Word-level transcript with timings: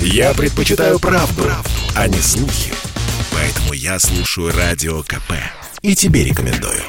Я 0.00 0.34
предпочитаю 0.34 0.98
правду, 0.98 1.42
правду, 1.42 1.70
а 1.94 2.08
не 2.08 2.18
слухи. 2.18 2.72
Поэтому 3.32 3.72
я 3.72 3.98
слушаю 3.98 4.52
Радио 4.56 5.02
КП. 5.02 5.32
И 5.82 5.94
тебе 5.94 6.24
рекомендую. 6.24 6.82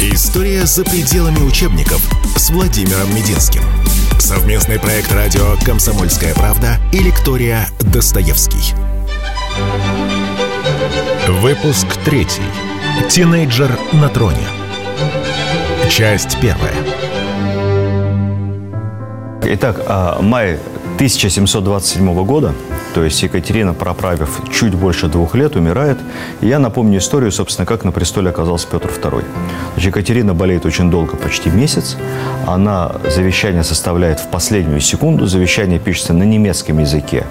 История 0.00 0.66
за 0.66 0.84
пределами 0.84 1.38
учебников 1.38 2.00
с 2.36 2.50
Владимиром 2.50 3.14
Мединским. 3.14 3.62
Совместный 4.18 4.78
проект 4.78 5.12
радио 5.12 5.56
«Комсомольская 5.64 6.34
правда» 6.34 6.78
и 6.92 6.98
лектория 6.98 7.68
«Достоевский». 7.80 8.74
Выпуск 11.28 11.86
третий. 12.04 12.42
Тинейджер 13.08 13.78
на 13.92 14.08
троне. 14.08 14.46
Часть 15.90 16.40
первая. 16.40 16.74
Итак, 19.52 19.82
а, 19.88 20.22
май 20.22 20.58
1727 20.94 22.24
года, 22.24 22.54
то 22.94 23.02
есть 23.02 23.20
Екатерина, 23.24 23.74
проправив 23.74 24.40
чуть 24.52 24.76
больше 24.76 25.08
двух 25.08 25.34
лет, 25.34 25.56
умирает. 25.56 25.98
И 26.40 26.46
я 26.46 26.60
напомню 26.60 26.98
историю, 26.98 27.32
собственно, 27.32 27.66
как 27.66 27.82
на 27.82 27.90
престоле 27.90 28.30
оказался 28.30 28.68
Петр 28.68 28.88
II. 28.88 29.24
Значит, 29.72 29.88
Екатерина 29.88 30.34
болеет 30.34 30.66
очень 30.66 30.88
долго, 30.88 31.16
почти 31.16 31.50
месяц. 31.50 31.96
Она 32.46 32.92
завещание 33.10 33.64
составляет 33.64 34.20
в 34.20 34.28
последнюю 34.28 34.80
секунду. 34.80 35.26
Завещание 35.26 35.80
пишется 35.80 36.12
на 36.12 36.22
немецком 36.22 36.78
языке 36.78 37.26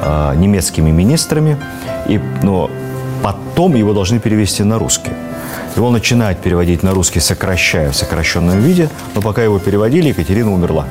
э, 0.00 0.36
немецкими 0.36 0.90
министрами. 0.90 1.58
И, 2.08 2.18
но 2.42 2.70
потом 3.22 3.74
его 3.74 3.92
должны 3.92 4.20
перевести 4.20 4.62
на 4.62 4.78
русский. 4.78 5.12
Его 5.76 5.90
начинают 5.90 6.38
переводить 6.38 6.82
на 6.82 6.94
русский, 6.94 7.20
сокращая 7.20 7.90
в 7.90 7.94
сокращенном 7.94 8.58
виде, 8.58 8.88
но 9.14 9.20
пока 9.20 9.42
его 9.42 9.58
переводили, 9.58 10.08
Екатерина 10.08 10.50
умерла 10.50 10.86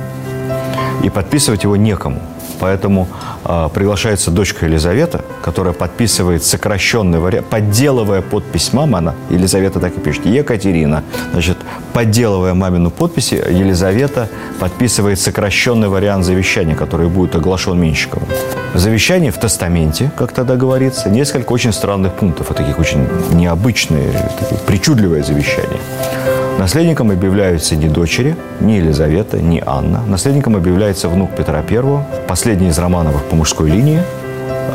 и 1.04 1.10
подписывать 1.10 1.64
его 1.64 1.76
некому. 1.76 2.22
Поэтому 2.60 3.08
э, 3.46 3.70
приглашается 3.74 4.31
дочка 4.31 4.66
Елизавета, 4.66 5.23
которая 5.44 5.73
подписывает 5.73 6.44
сокращенный 6.44 7.20
вариант, 7.20 7.48
подделывая 7.48 8.22
подпись 8.22 8.73
мамы, 8.73 8.98
она, 8.98 9.16
Елизавета 9.30 9.80
так 9.80 9.95
и 9.95 10.00
пишет, 10.00 10.26
Екатерина. 10.26 11.04
Значит, 11.34 11.58
подделывая 11.94 12.54
мамину 12.54 12.89
подпись, 12.89 13.31
Елизавета 13.31 14.30
подписывает 14.59 15.20
сокращенный 15.20 15.88
вариант 15.88 16.26
завещания, 16.26 16.76
который 16.76 17.09
будет 17.09 17.36
оглашен 17.36 17.80
Менщиковым. 17.80 18.28
В 18.73 18.80
завещании, 18.80 19.30
в 19.30 19.38
тестаменте, 19.38 20.11
как 20.16 20.32
тогда 20.32 20.56
говорится, 20.56 21.09
несколько 21.09 21.52
очень 21.54 21.73
странных 21.73 22.14
пунктов, 22.14 22.52
и 22.52 22.54
таких 22.54 22.80
очень 22.80 23.08
необычные, 23.32 24.11
такие 24.39 24.59
причудливое 24.66 25.23
завещание. 25.23 25.80
Наследником 26.58 27.11
объявляются 27.11 27.75
не 27.75 27.88
дочери, 27.88 28.36
ни 28.59 28.73
Елизавета, 28.73 29.39
ни 29.39 29.61
Анна. 29.63 30.02
Наследником 30.08 30.55
объявляется 30.55 31.08
внук 31.08 31.36
Петра 31.36 31.59
I, 31.59 32.03
последний 32.27 32.69
из 32.69 32.80
Романовых 32.80 33.23
по 33.25 33.36
мужской 33.36 33.69
линии, 33.69 34.02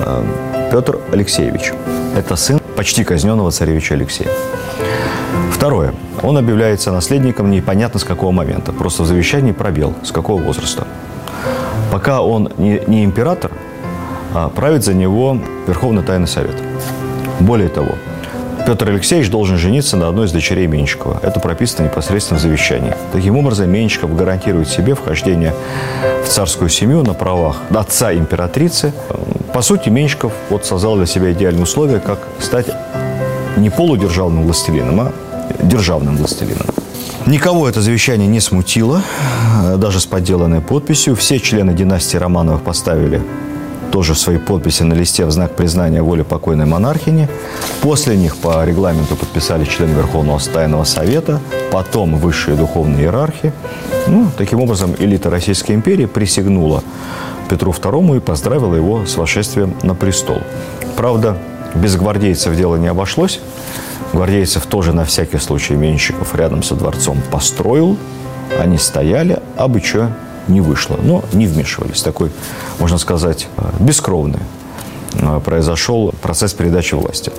э, 0.06 0.24
Петр 0.70 1.00
Алексеевич. 1.12 1.72
Это 2.16 2.36
сын 2.36 2.60
почти 2.76 3.02
казненного 3.02 3.50
царевича 3.50 3.94
Алексея. 3.94 4.28
Второе. 5.50 5.92
Он 6.22 6.38
объявляется 6.38 6.92
наследником 6.92 7.50
непонятно 7.50 7.98
с 7.98 8.04
какого 8.04 8.30
момента. 8.30 8.72
Просто 8.72 9.02
в 9.02 9.06
завещании 9.06 9.50
пробел, 9.50 9.92
с 10.04 10.12
какого 10.12 10.40
возраста. 10.40 10.86
Пока 11.90 12.22
он 12.22 12.52
не, 12.58 12.80
не 12.86 13.04
император, 13.04 13.50
а 14.34 14.48
правит 14.50 14.84
за 14.84 14.94
него 14.94 15.36
Верховный 15.66 16.02
Тайный 16.02 16.28
Совет. 16.28 16.54
Более 17.40 17.68
того, 17.68 17.96
Петр 18.64 18.88
Алексеевич 18.88 19.28
должен 19.28 19.58
жениться 19.58 19.96
на 19.96 20.08
одной 20.08 20.26
из 20.26 20.32
дочерей 20.32 20.66
Менщикова. 20.66 21.18
Это 21.22 21.40
прописано 21.40 21.86
непосредственно 21.86 22.38
в 22.38 22.42
завещании. 22.42 22.94
Таким 23.12 23.36
образом, 23.36 23.68
Менщиков 23.70 24.14
гарантирует 24.16 24.68
себе 24.68 24.94
вхождение 24.94 25.52
в 26.24 26.28
царскую 26.28 26.70
семью 26.70 27.02
на 27.02 27.12
правах 27.12 27.56
отца 27.70 28.14
императрицы. 28.14 28.92
По 29.52 29.62
сути, 29.62 29.88
Менщиков 29.88 30.32
вот 30.48 30.64
создал 30.64 30.96
для 30.96 31.06
себя 31.06 31.32
идеальные 31.32 31.64
условия, 31.64 31.98
как 31.98 32.20
стать 32.38 32.66
не 33.56 33.68
полудержавным 33.68 34.44
властелином, 34.44 35.00
а 35.00 35.12
державным 35.62 36.16
властелином. 36.16 36.66
Никого 37.26 37.68
это 37.68 37.80
завещание 37.80 38.28
не 38.28 38.40
смутило, 38.40 39.02
даже 39.76 40.00
с 40.00 40.06
подделанной 40.06 40.60
подписью. 40.60 41.16
Все 41.16 41.40
члены 41.40 41.74
династии 41.74 42.16
Романовых 42.16 42.62
поставили 42.62 43.22
тоже 43.92 44.14
свои 44.14 44.38
подписи 44.38 44.82
на 44.84 44.94
листе 44.94 45.26
в 45.26 45.30
знак 45.30 45.54
признания 45.54 46.02
воли 46.02 46.22
покойной 46.22 46.64
монархини. 46.64 47.28
После 47.82 48.16
них 48.16 48.36
по 48.38 48.64
регламенту 48.64 49.16
подписали 49.16 49.64
члены 49.66 49.92
Верховного 49.92 50.40
Тайного 50.40 50.84
Совета, 50.84 51.40
потом 51.70 52.16
высшие 52.16 52.56
духовные 52.56 53.02
иерархи. 53.02 53.52
Ну, 54.08 54.28
таким 54.36 54.60
образом, 54.60 54.94
элита 54.98 55.28
Российской 55.28 55.72
империи 55.72 56.06
присягнула 56.06 56.82
Петру 57.50 57.72
II 57.72 58.16
и 58.16 58.20
поздравила 58.20 58.74
его 58.74 59.04
с 59.04 59.16
вошествием 59.18 59.74
на 59.82 59.94
престол. 59.94 60.38
Правда, 60.96 61.36
без 61.74 61.96
гвардейцев 61.96 62.56
дело 62.56 62.76
не 62.76 62.88
обошлось. 62.88 63.40
Гвардейцев 64.14 64.64
тоже 64.64 64.94
на 64.94 65.04
всякий 65.04 65.38
случай 65.38 65.74
Менщиков 65.74 66.34
рядом 66.34 66.62
со 66.62 66.74
дворцом 66.76 67.18
построил. 67.30 67.98
Они 68.58 68.78
стояли, 68.78 69.40
а 69.58 69.68
бы 69.68 69.80
что 69.80 70.10
не 70.48 70.60
вышло. 70.60 70.98
Но 71.02 71.22
не 71.32 71.46
вмешивались. 71.46 72.02
Такой, 72.02 72.30
можно 72.78 72.98
сказать, 72.98 73.48
э, 73.56 73.62
бескровный 73.80 74.40
э, 75.14 75.40
произошел 75.44 76.12
процесс 76.22 76.52
передачи 76.52 76.94
власти. 76.94 77.32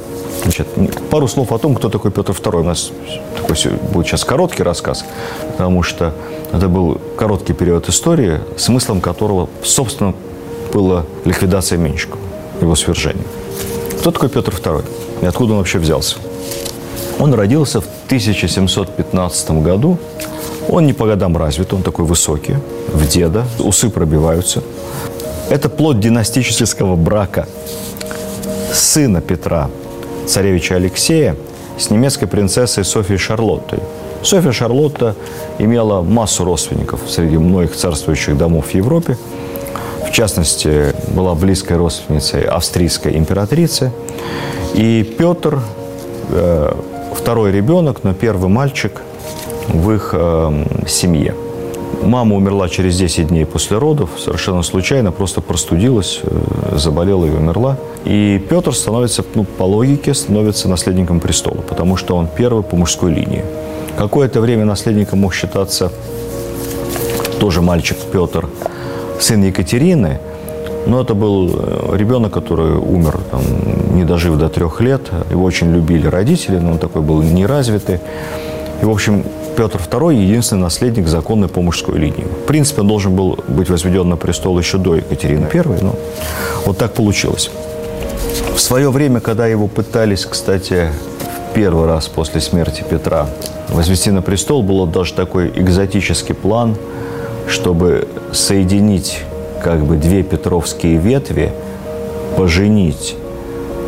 Значит, 0.44 0.68
пару 1.09 1.28
слов 1.28 1.52
о 1.52 1.58
том, 1.58 1.75
кто 1.75 1.90
такой 1.90 2.12
Петр 2.12 2.34
II. 2.34 2.59
У 2.59 2.63
нас 2.63 2.92
такой 3.36 3.56
будет 3.94 4.08
сейчас 4.08 4.24
короткий 4.25 4.63
рассказ, 4.63 5.06
потому 5.52 5.84
что 5.84 6.13
это 6.52 6.68
был 6.68 7.00
короткий 7.18 7.53
период 7.53 7.88
истории, 7.90 8.42
смыслом 8.58 9.00
которого, 9.00 9.50
собственно, 9.63 10.13
была 10.74 11.06
ликвидация 11.24 11.78
Менщикова, 11.78 12.22
его 12.62 12.75
свержение. 12.75 13.25
Кто 14.00 14.12
такой 14.12 14.30
Петр 14.30 14.53
II? 14.53 14.84
И 15.22 15.25
откуда 15.25 15.53
он 15.53 15.59
вообще 15.59 15.80
взялся? 15.80 16.18
Он 17.19 17.34
родился 17.34 17.80
в 17.80 17.86
1715 18.08 19.52
году 19.63 19.97
он 20.69 20.86
не 20.86 20.94
по 20.94 21.06
годам 21.06 21.38
развит, 21.38 21.74
он 21.74 21.84
такой 21.84 22.06
высокий, 22.06 22.56
в 22.94 23.08
деда, 23.08 23.46
усы 23.59 23.90
пробиваются. 23.90 24.62
Это 25.50 25.70
плод 25.70 26.00
династического 26.00 26.96
брака 26.96 27.48
сына 28.72 29.22
Петра, 29.22 29.70
царевича 30.28 30.76
Алексея, 30.76 31.36
с 31.78 31.90
немецкой 31.90 32.28
принцессой 32.28 32.86
Софией 32.86 33.18
Шарлоттой. 33.18 33.80
София 34.22 34.52
Шарлотта 34.52 35.16
имела 35.59 36.02
массу 36.02 36.46
родственников 36.46 37.02
среди 37.08 37.38
многих 37.38 37.76
царствующих 37.76 38.38
домов 38.38 38.68
в 38.68 38.76
Европе. 38.76 39.18
В 40.08 40.12
частности, 40.12 40.94
была 41.08 41.34
близкой 41.34 41.78
родственницей 41.78 42.44
австрийской 42.44 43.18
императрицы. 43.18 43.92
И 44.75 45.04
Петр, 45.18 45.60
э, 46.30 46.74
второй 47.16 47.52
ребенок, 47.52 48.04
но 48.04 48.14
первый 48.14 48.50
мальчик– 48.50 49.02
в 49.68 49.92
их 49.92 50.10
э, 50.14 50.66
семье. 50.88 51.36
Мама 52.06 52.36
умерла 52.36 52.68
через 52.69 52.97
10 52.97 53.28
дней 53.28 53.46
после 53.46 53.78
родов, 53.78 54.09
совершенно 54.18 54.62
случайно, 54.64 55.12
просто 55.12 55.41
простудилась, 55.41 56.19
э, 56.24 56.78
заболела 56.78 57.25
и 57.25 57.30
умерла. 57.30 57.78
И 58.06 58.46
Петр 58.50 58.75
становится, 58.75 59.24
ну, 59.36 59.46
по 59.46 59.64
логике, 59.64 60.13
становится 60.13 60.68
наследником 60.68 61.19
престола, 61.19 61.62
потому 61.62 61.96
что 61.96 62.16
он 62.16 62.28
первый 62.28 62.63
по 62.63 62.75
мужской 62.75 63.13
линии. 63.13 63.44
Какое-то 63.97 64.42
время 64.42 64.66
наследником 64.66 65.19
мог 65.19 65.34
считаться 65.34 65.92
тоже 67.40 67.62
мальчик 67.62 67.97
Петр, 68.12 68.50
сын 69.19 69.44
Екатерины, 69.44 70.19
но 70.86 71.02
это 71.02 71.13
был 71.13 71.52
э, 71.53 71.96
ребенок, 71.97 72.34
который 72.34 72.75
умер, 72.75 73.19
там, 73.31 73.42
не 73.96 74.03
дожив 74.03 74.38
до 74.38 74.50
трех 74.50 74.81
лет. 74.81 75.02
Его 75.31 75.46
очень 75.46 75.74
любили 75.74 76.08
родители, 76.08 76.58
но 76.58 76.72
он 76.72 76.78
такой 76.80 77.02
был 77.02 77.22
неразвитый. 77.22 78.00
И, 78.83 78.85
в 78.85 78.89
общем, 78.89 79.23
Петр 79.55 79.79
II 79.79 80.13
единственный 80.13 80.63
наследник 80.63 81.07
законной 81.07 81.47
по 81.47 81.61
мужской 81.61 81.97
линии. 81.97 82.25
В 82.25 82.45
принципе, 82.45 82.81
он 82.81 82.89
должен 82.89 83.16
был 83.16 83.39
быть 83.47 83.69
возведен 83.69 84.09
на 84.09 84.18
престол 84.18 84.59
еще 84.59 84.77
до 84.77 84.95
Екатерины 84.95 85.47
I, 85.53 85.62
но 85.81 85.95
вот 86.65 86.77
так 86.77 86.91
получилось. 86.91 87.50
В 88.53 88.59
свое 88.59 88.91
время, 88.91 89.21
когда 89.21 89.47
его 89.47 89.69
пытались, 89.69 90.25
кстати, 90.25 90.89
в 91.21 91.53
первый 91.53 91.88
раз 91.88 92.09
после 92.09 92.41
смерти 92.41 92.83
Петра 92.89 93.30
возвести 93.69 94.12
на 94.12 94.21
престол, 94.21 94.63
был 94.63 94.86
даже 94.86 95.13
такой 95.13 95.47
экзотический 95.56 96.36
план, 96.36 96.75
чтобы 97.47 98.09
соединить 98.33 99.21
как 99.63 99.86
бы 99.86 99.95
две 99.95 100.24
петровские 100.24 100.97
ветви, 100.97 101.53
поженить 102.36 103.15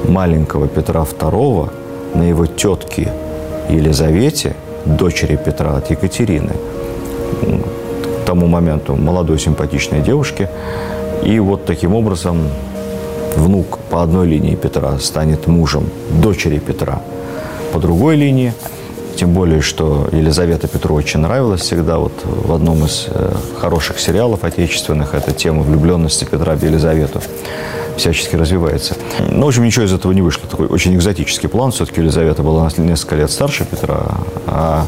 маленького 0.07 0.69
Петра 0.69 1.01
II 1.01 1.69
на 2.13 2.23
его 2.23 2.45
тетке 2.45 3.11
Елизавете– 3.67 4.55
дочери 4.85 5.35
Петра 5.35 5.77
от 5.77 5.89
Екатерины, 5.89 6.53
к 7.41 8.25
тому 8.25 8.47
моменту 8.47 8.95
молодой 8.95 9.39
симпатичной 9.39 10.01
девушки. 10.01 10.49
И 11.23 11.39
вот 11.39 11.65
таким 11.65 11.95
образом 11.95 12.49
внук 13.35 13.79
по 13.89 14.03
одной 14.03 14.27
линии 14.27 14.55
Петра 14.55 14.97
станет 14.99 15.47
мужем 15.47 15.89
дочери 16.21 16.59
Петра 16.59 17.01
по 17.73 17.79
другой 17.79 18.15
линии. 18.15 18.53
Тем 19.15 19.33
более, 19.33 19.61
что 19.61 20.09
Елизавета 20.11 20.67
Петру 20.67 20.95
очень 20.95 21.21
нравилась 21.21 21.61
всегда. 21.61 21.99
Вот 21.99 22.13
в 22.25 22.53
одном 22.53 22.83
из 22.85 23.07
э, 23.07 23.31
хороших 23.61 23.97
сериалов 23.99 24.43
отечественных 24.43 25.13
эта 25.13 25.31
тема 25.31 25.61
влюбленности 25.61 26.25
Петра 26.25 26.55
в 26.55 26.63
Елизавету 26.63 27.21
всячески 27.97 28.35
развивается. 28.35 28.95
Но, 29.29 29.45
в 29.45 29.47
общем, 29.49 29.63
ничего 29.63 29.85
из 29.85 29.93
этого 29.93 30.11
не 30.11 30.21
вышло. 30.21 30.47
Такой 30.49 30.67
очень 30.67 30.95
экзотический 30.95 31.49
план. 31.49 31.71
Все-таки 31.71 32.01
Елизавета 32.01 32.43
была 32.43 32.69
на 32.77 32.81
несколько 32.81 33.15
лет 33.15 33.31
старше 33.31 33.65
Петра, 33.65 34.17
а 34.47 34.85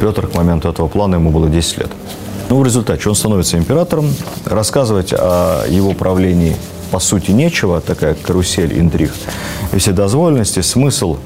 Петр 0.00 0.26
к 0.26 0.34
моменту 0.34 0.68
этого 0.68 0.88
плана 0.88 1.16
ему 1.16 1.30
было 1.30 1.48
10 1.48 1.78
лет. 1.78 1.90
Ну, 2.48 2.58
в 2.58 2.64
результате 2.64 3.08
он 3.08 3.14
становится 3.14 3.58
императором. 3.58 4.14
Рассказывать 4.46 5.12
о 5.12 5.64
его 5.68 5.92
правлении 5.92 6.56
по 6.90 6.98
сути 6.98 7.32
нечего, 7.32 7.80
такая 7.80 8.14
карусель 8.14 8.78
интриг 8.78 9.12
и 9.72 9.78
вседозволенности. 9.78 10.60
Смысл 10.60 11.18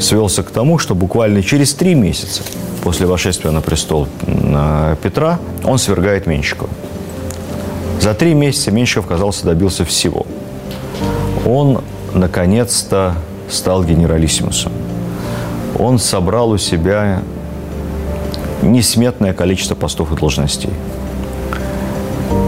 свелся 0.00 0.42
к 0.42 0.50
тому, 0.50 0.78
что 0.78 0.94
буквально 0.94 1.42
через 1.42 1.72
три 1.72 1.94
месяца 1.94 2.42
после 2.82 3.06
восшествия 3.06 3.50
на 3.50 3.60
престол 3.60 4.06
Петра 5.02 5.38
он 5.64 5.78
свергает 5.78 6.26
Менщикова. 6.26 6.70
За 8.00 8.14
три 8.14 8.34
месяца 8.34 8.70
Менщиков, 8.70 9.06
казался, 9.06 9.44
добился 9.44 9.84
всего. 9.84 10.26
Он, 11.48 11.82
наконец-то, 12.12 13.14
стал 13.48 13.82
генералиссимусом. 13.82 14.70
Он 15.78 15.98
собрал 15.98 16.50
у 16.50 16.58
себя 16.58 17.22
несметное 18.60 19.32
количество 19.32 19.74
постов 19.74 20.12
и 20.12 20.16
должностей. 20.16 20.72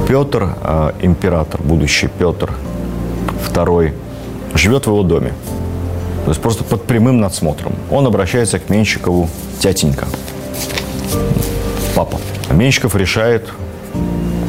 Петр, 0.06 0.54
э, 0.62 0.92
император, 1.00 1.62
будущий 1.62 2.08
Петр 2.08 2.52
II, 3.54 3.94
живет 4.52 4.84
в 4.84 4.90
его 4.90 5.02
доме. 5.02 5.32
То 6.26 6.32
есть 6.32 6.42
просто 6.42 6.62
под 6.62 6.84
прямым 6.84 7.20
надсмотром. 7.20 7.72
Он 7.90 8.06
обращается 8.06 8.58
к 8.58 8.68
Менщикову 8.68 9.30
тятенька, 9.60 10.08
папа. 11.94 12.18
Менщиков 12.50 12.94
решает, 12.96 13.48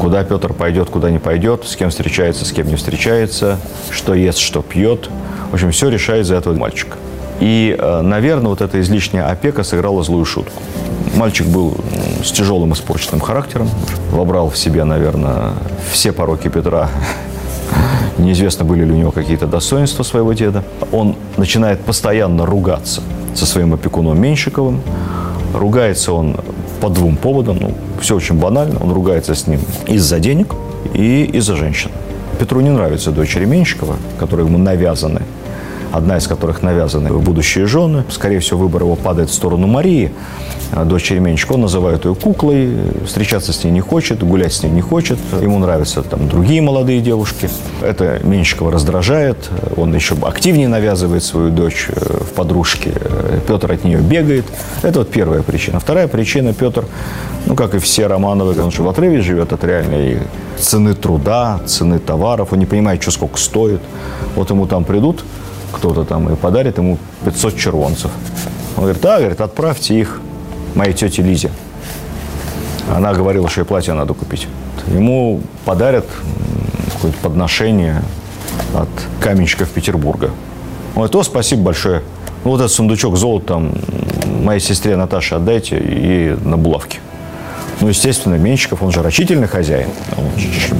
куда 0.01 0.23
Петр 0.23 0.51
пойдет, 0.51 0.89
куда 0.89 1.11
не 1.11 1.19
пойдет, 1.19 1.63
с 1.63 1.75
кем 1.75 1.91
встречается, 1.91 2.43
с 2.43 2.51
кем 2.51 2.65
не 2.67 2.75
встречается, 2.75 3.59
что 3.91 4.15
ест, 4.15 4.39
что 4.39 4.63
пьет. 4.63 5.11
В 5.51 5.53
общем, 5.53 5.69
все 5.69 5.89
решает 5.89 6.25
за 6.25 6.33
этого 6.33 6.55
мальчика. 6.55 6.97
И, 7.39 7.75
э, 7.77 8.01
наверное, 8.01 8.47
вот 8.47 8.61
эта 8.61 8.81
излишняя 8.81 9.29
опека 9.29 9.61
сыграла 9.61 10.01
злую 10.01 10.25
шутку. 10.25 10.63
Мальчик 11.15 11.45
был 11.45 11.77
с 12.25 12.31
тяжелым 12.31 12.73
испорченным 12.73 13.19
характером, 13.19 13.69
вобрал 14.09 14.49
в 14.49 14.57
себя, 14.57 14.85
наверное, 14.85 15.51
все 15.91 16.11
пороки 16.11 16.47
Петра. 16.47 16.89
Неизвестно, 18.17 18.65
были 18.65 18.83
ли 18.83 18.93
у 18.93 18.95
него 18.95 19.11
какие-то 19.11 19.45
достоинства 19.45 20.01
своего 20.01 20.33
деда. 20.33 20.63
Он 20.91 21.15
начинает 21.37 21.79
постоянно 21.81 22.47
ругаться 22.47 23.01
со 23.35 23.45
своим 23.45 23.75
опекуном 23.75 24.19
Меньшиковым. 24.19 24.81
Ругается 25.53 26.11
он 26.13 26.37
по 26.79 26.89
двум 26.89 27.17
поводам. 27.17 27.57
Ну, 27.61 27.75
все 28.01 28.15
очень 28.15 28.35
банально. 28.35 28.79
Он 28.79 28.91
ругается 28.91 29.35
с 29.35 29.47
ним 29.47 29.61
из-за 29.87 30.19
денег 30.19 30.53
и 30.93 31.23
из-за 31.23 31.55
женщин. 31.55 31.91
Петру 32.39 32.61
не 32.61 32.69
нравятся 32.69 33.11
дочери 33.11 33.45
Меньшикова, 33.45 33.97
которые 34.19 34.47
ему 34.47 34.57
навязаны 34.57 35.21
одна 35.91 36.17
из 36.17 36.27
которых 36.27 36.61
навязаны 36.61 37.11
будущие 37.11 37.65
жены. 37.65 38.03
Скорее 38.09 38.39
всего, 38.39 38.59
выбор 38.59 38.83
его 38.83 38.95
падает 38.95 39.29
в 39.29 39.33
сторону 39.33 39.67
Марии, 39.67 40.11
а, 40.71 40.85
дочери 40.85 41.19
Менчика. 41.19 41.53
Он 41.53 41.61
называет 41.61 42.05
ее 42.05 42.15
куклой, 42.15 42.77
встречаться 43.05 43.53
с 43.53 43.63
ней 43.63 43.71
не 43.71 43.81
хочет, 43.81 44.23
гулять 44.23 44.53
с 44.53 44.63
ней 44.63 44.69
не 44.69 44.81
хочет. 44.81 45.19
Ему 45.41 45.59
нравятся 45.59 46.01
там 46.01 46.27
другие 46.27 46.61
молодые 46.61 47.01
девушки. 47.01 47.49
Это 47.81 48.19
Менщикова 48.23 48.71
раздражает. 48.71 49.49
Он 49.75 49.93
еще 49.93 50.15
активнее 50.21 50.67
навязывает 50.67 51.23
свою 51.23 51.51
дочь 51.51 51.87
э, 51.89 52.23
в 52.23 52.33
подружке. 52.33 52.93
Петр 53.47 53.71
от 53.71 53.83
нее 53.83 53.99
бегает. 53.99 54.45
Это 54.81 54.99
вот 54.99 55.09
первая 55.09 55.41
причина. 55.43 55.79
Вторая 55.79 56.07
причина, 56.07 56.53
Петр, 56.53 56.85
ну, 57.45 57.55
как 57.55 57.75
и 57.75 57.79
все 57.79 58.07
Романовы, 58.07 58.61
он 58.61 58.71
же 58.71 58.83
в 58.83 58.89
отрыве 58.89 59.21
живет 59.21 59.51
от 59.51 59.63
реальной 59.63 60.19
цены 60.57 60.93
труда, 60.93 61.59
цены 61.65 61.99
товаров. 61.99 62.49
Он 62.53 62.59
не 62.59 62.65
понимает, 62.65 63.01
что 63.01 63.11
сколько 63.11 63.37
стоит. 63.37 63.81
Вот 64.35 64.49
ему 64.49 64.67
там 64.67 64.85
придут 64.85 65.23
кто-то 65.71 66.03
там 66.03 66.31
и 66.31 66.35
подарит 66.35 66.77
ему 66.77 66.97
500 67.25 67.57
червонцев. 67.57 68.11
Он 68.77 68.83
говорит, 68.83 69.01
да, 69.01 69.19
говорит, 69.19 69.41
отправьте 69.41 69.99
их 69.99 70.19
моей 70.75 70.93
тете 70.93 71.21
Лизе. 71.21 71.51
Она 72.93 73.13
говорила, 73.13 73.49
что 73.49 73.61
ей 73.61 73.65
платье 73.65 73.93
надо 73.93 74.13
купить. 74.13 74.47
Ему 74.87 75.41
подарят 75.65 76.05
какое-то 76.93 77.17
подношение 77.19 78.01
от 78.73 78.89
каменщиков 79.19 79.69
Петербурга. 79.69 80.31
Он 80.89 81.03
говорит, 81.03 81.15
о, 81.15 81.23
спасибо 81.23 81.63
большое. 81.63 82.01
Ну, 82.43 82.51
вот 82.51 82.59
этот 82.59 82.71
сундучок 82.71 83.17
золота 83.17 83.61
моей 84.41 84.59
сестре 84.59 84.95
Наташе 84.95 85.35
отдайте 85.35 85.77
и 85.77 86.35
на 86.43 86.57
булавке. 86.57 86.99
Ну, 87.79 87.87
естественно, 87.87 88.35
Менщиков, 88.35 88.83
он 88.83 88.91
же 88.91 89.01
рачительный 89.01 89.47
хозяин. 89.47 89.89
Он 90.17 90.25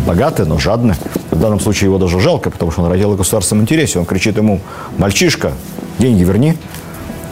богатый, 0.06 0.46
но 0.46 0.58
жадный. 0.58 0.96
В 1.42 1.44
данном 1.44 1.60
случае 1.60 1.88
его 1.88 1.98
даже 1.98 2.20
жалко, 2.20 2.52
потому 2.52 2.70
что 2.70 2.84
он 2.84 2.92
родил 2.92 3.14
в 3.14 3.18
государственном 3.18 3.64
интересе. 3.64 3.98
Он 3.98 4.06
кричит 4.06 4.38
ему, 4.38 4.60
мальчишка, 5.00 5.54
деньги 5.98 6.24
верни, 6.24 6.54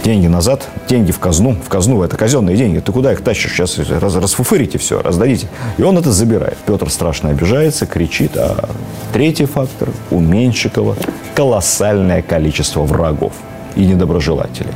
деньги 0.03 0.25
назад, 0.25 0.67
деньги 0.89 1.11
в 1.11 1.19
казну. 1.19 1.55
В 1.63 1.69
казну 1.69 2.01
это 2.01 2.17
казенные 2.17 2.57
деньги. 2.57 2.79
Ты 2.79 2.91
куда 2.91 3.13
их 3.13 3.21
тащишь? 3.21 3.51
Сейчас 3.51 3.77
раз, 3.77 4.15
расфуфырите 4.15 4.79
все, 4.79 5.03
раздадите. 5.03 5.47
И 5.77 5.83
он 5.83 5.95
это 5.95 6.11
забирает. 6.11 6.57
Петр 6.65 6.89
страшно 6.89 7.29
обижается, 7.29 7.85
кричит. 7.85 8.35
А 8.35 8.69
третий 9.13 9.45
фактор 9.45 9.89
у 10.09 10.19
Меньшикова 10.19 10.95
колоссальное 11.35 12.23
количество 12.23 12.81
врагов 12.81 13.33
и 13.75 13.85
недоброжелателей. 13.85 14.73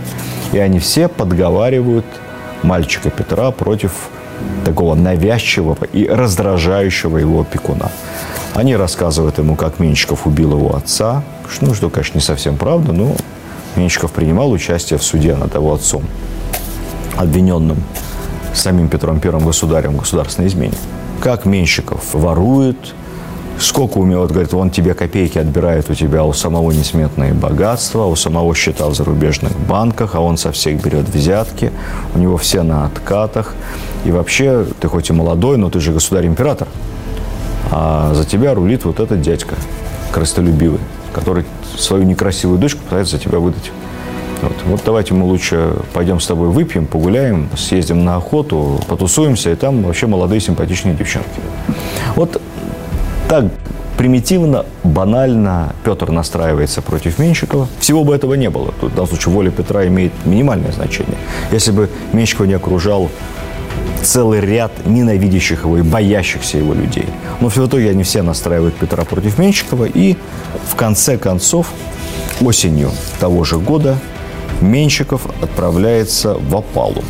И 0.51 0.59
они 0.59 0.77
все 0.77 1.07
подговаривают 1.07 2.05
мальчика 2.61 3.09
Петра 3.09 3.49
против 3.49 3.93
такого 4.63 4.93
навязчивого 4.93 5.85
и 5.91 6.05
раздражающего 6.07 7.17
его 7.17 7.41
опекуна. 7.41 7.89
Они 8.53 8.75
рассказывают 8.75 9.39
ему, 9.39 9.55
как 9.55 9.79
Меньшиков 9.79 10.27
убил 10.27 10.53
его 10.53 10.75
отца. 10.75 11.23
Ну, 11.61 11.73
что, 11.73 11.89
конечно, 11.89 12.17
не 12.19 12.23
совсем 12.23 12.57
правда, 12.57 12.91
но 12.93 13.15
Меньшиков 13.75 14.11
принимал 14.11 14.51
участие 14.51 14.99
в 14.99 15.03
суде 15.03 15.35
над 15.35 15.55
его 15.55 15.73
отцом, 15.73 16.03
обвиненным 17.15 17.83
самим 18.53 18.89
Петром 18.89 19.19
Первым 19.19 19.45
государем 19.45 19.97
государственной 19.97 20.47
измене. 20.49 20.75
Как 21.19 21.45
Меньшиков 21.45 22.13
ворует, 22.13 22.77
сколько 23.59 23.97
умел, 23.97 24.21
вот, 24.21 24.31
говорит, 24.31 24.53
он 24.53 24.69
тебе 24.69 24.93
копейки 24.93 25.39
отбирает 25.39 25.89
у 25.89 25.95
тебя, 25.95 26.23
у 26.23 26.33
самого 26.33 26.71
несметные 26.71 27.33
богатства, 27.33 28.05
у 28.05 28.15
самого 28.15 28.53
счета 28.53 28.87
в 28.87 28.93
зарубежных 28.93 29.57
банках, 29.61 30.13
а 30.13 30.19
он 30.19 30.37
со 30.37 30.51
всех 30.51 30.79
берет 30.83 31.09
взятки, 31.09 31.71
у 32.13 32.19
него 32.19 32.37
все 32.37 32.61
на 32.61 32.85
откатах. 32.85 33.55
И 34.05 34.11
вообще, 34.11 34.65
ты 34.79 34.87
хоть 34.87 35.09
и 35.09 35.13
молодой, 35.13 35.57
но 35.57 35.71
ты 35.71 35.79
же 35.79 35.91
государь-император, 35.91 36.67
а 37.75 38.13
за 38.13 38.23
тебя 38.23 38.53
рулит 38.53 38.85
вот 38.85 38.99
этот 38.99 39.21
дядька, 39.21 39.55
крыстолюбивый, 40.11 40.79
который 41.11 41.43
свою 41.75 42.03
некрасивую 42.03 42.59
дочку 42.59 42.83
пытается 42.83 43.17
за 43.17 43.23
тебя 43.23 43.39
выдать. 43.39 43.71
Вот. 44.43 44.53
вот 44.65 44.81
давайте 44.85 45.15
мы 45.15 45.25
лучше 45.25 45.73
пойдем 45.93 46.19
с 46.19 46.27
тобой 46.27 46.49
выпьем, 46.49 46.85
погуляем, 46.85 47.49
съездим 47.55 48.05
на 48.05 48.17
охоту, 48.17 48.79
потусуемся, 48.87 49.49
и 49.51 49.55
там 49.55 49.81
вообще 49.81 50.05
молодые 50.05 50.39
симпатичные 50.39 50.93
девчонки. 50.93 51.29
Вот 52.15 52.39
так 53.27 53.45
примитивно, 53.97 54.65
банально 54.83 55.73
Петр 55.83 56.11
настраивается 56.11 56.83
против 56.83 57.17
Менщикова. 57.17 57.67
Всего 57.79 58.03
бы 58.03 58.13
этого 58.13 58.35
не 58.35 58.51
было. 58.51 58.71
Тут, 58.79 58.91
в 58.91 58.95
данном 58.95 59.07
случае 59.07 59.33
воля 59.33 59.49
Петра 59.49 59.87
имеет 59.87 60.11
минимальное 60.25 60.71
значение. 60.73 61.17
Если 61.51 61.71
бы 61.71 61.89
Менщикова 62.11 62.45
не 62.45 62.53
окружал 62.53 63.09
целый 64.03 64.41
ряд 64.41 64.71
ненавидящих 64.85 65.63
его 65.63 65.77
и 65.77 65.81
боящихся 65.81 66.57
его 66.57 66.73
людей. 66.73 67.07
Но 67.39 67.49
в 67.49 67.57
итоге 67.57 67.91
они 67.91 68.03
все 68.03 68.21
настраивают 68.21 68.75
Петра 68.75 69.05
против 69.05 69.37
Менщикова, 69.37 69.85
и 69.85 70.15
в 70.67 70.75
конце 70.75 71.17
концов 71.17 71.67
осенью 72.41 72.91
того 73.19 73.43
же 73.43 73.57
года 73.57 73.97
Менщиков 74.61 75.25
отправляется 75.41 76.35
в 76.35 76.55
опалу. 76.55 77.03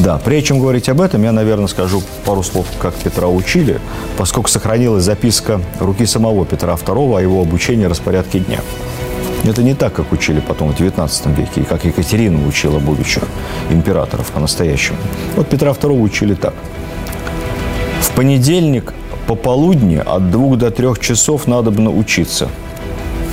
Да, 0.00 0.18
прежде 0.18 0.48
чем 0.48 0.60
говорить 0.60 0.88
об 0.88 1.00
этом, 1.00 1.22
я, 1.22 1.32
наверное, 1.32 1.66
скажу 1.66 2.02
пару 2.24 2.42
слов, 2.42 2.66
как 2.80 2.94
Петра 2.94 3.28
учили, 3.28 3.80
поскольку 4.16 4.48
сохранилась 4.48 5.04
записка 5.04 5.60
руки 5.78 6.06
самого 6.06 6.46
Петра 6.46 6.74
II 6.74 7.18
о 7.18 7.20
его 7.20 7.42
обучении 7.42 7.84
распорядке 7.84 8.40
дня. 8.40 8.60
Это 9.44 9.62
не 9.62 9.74
так, 9.74 9.94
как 9.94 10.12
учили 10.12 10.40
потом 10.40 10.72
в 10.72 10.78
XIX 10.78 11.34
веке, 11.34 11.62
и 11.62 11.64
как 11.64 11.84
Екатерина 11.84 12.46
учила 12.46 12.78
будущих 12.78 13.24
императоров 13.70 14.30
по-настоящему. 14.32 14.98
Вот 15.34 15.48
Петра 15.48 15.70
II 15.70 16.00
учили 16.02 16.34
так. 16.34 16.54
В 18.02 18.10
понедельник 18.10 18.92
пополудни 19.26 19.96
от 19.96 20.30
двух 20.30 20.58
до 20.58 20.70
трех 20.70 20.98
часов 20.98 21.46
надо 21.46 21.70
бы 21.70 21.80
научиться. 21.80 22.48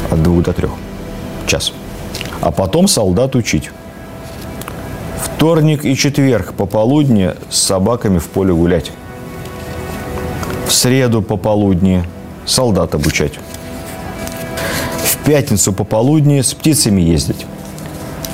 От 0.09 0.23
двух 0.23 0.43
до 0.43 0.53
трех. 0.53 0.71
Час. 1.45 1.73
А 2.39 2.51
потом 2.51 2.87
солдат 2.87 3.35
учить. 3.35 3.71
Вторник 5.21 5.83
и 5.83 5.95
четверг 5.95 6.53
пополудни 6.53 7.33
с 7.49 7.57
собаками 7.57 8.19
в 8.19 8.27
поле 8.29 8.53
гулять. 8.53 8.91
В 10.67 10.71
среду 10.71 11.21
пополудни 11.21 12.03
солдат 12.45 12.95
обучать 12.95 13.33
пятницу 15.27 15.73
пополудни 15.73 16.39
с 16.39 16.53
птицами 16.53 17.01
ездить. 17.01 17.45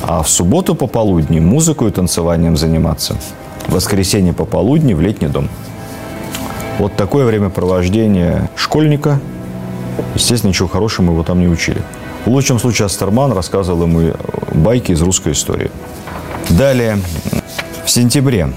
А 0.03 0.21
в 0.21 0.29
субботу 0.29 0.75
пополудни 0.75 1.39
музыку 1.39 1.87
и 1.87 1.91
танцеванием 1.91 2.55
заниматься. 2.55 3.15
В 3.65 3.73
воскресенье 3.73 4.31
пополудни 4.31 4.93
в 4.93 5.01
летний 5.01 5.27
дом. 5.27 5.49
Вот 6.77 6.95
такое 6.95 7.25
времяпровождение 7.25 8.47
школьника. 8.55 9.19
Естественно, 10.13 10.49
ничего 10.49 10.67
хорошего 10.67 11.07
мы 11.07 11.13
его 11.13 11.23
там 11.23 11.39
не 11.39 11.47
учили. 11.47 11.81
В 12.25 12.29
лучшем 12.29 12.59
случае 12.59 12.85
Астерман 12.85 13.31
рассказывал 13.31 13.87
ему 13.87 14.13
байки 14.51 14.91
из 14.91 15.01
русской 15.01 15.33
истории. 15.33 15.71
Далее, 16.49 16.99
в 17.83 17.89
сентябре 17.89 18.49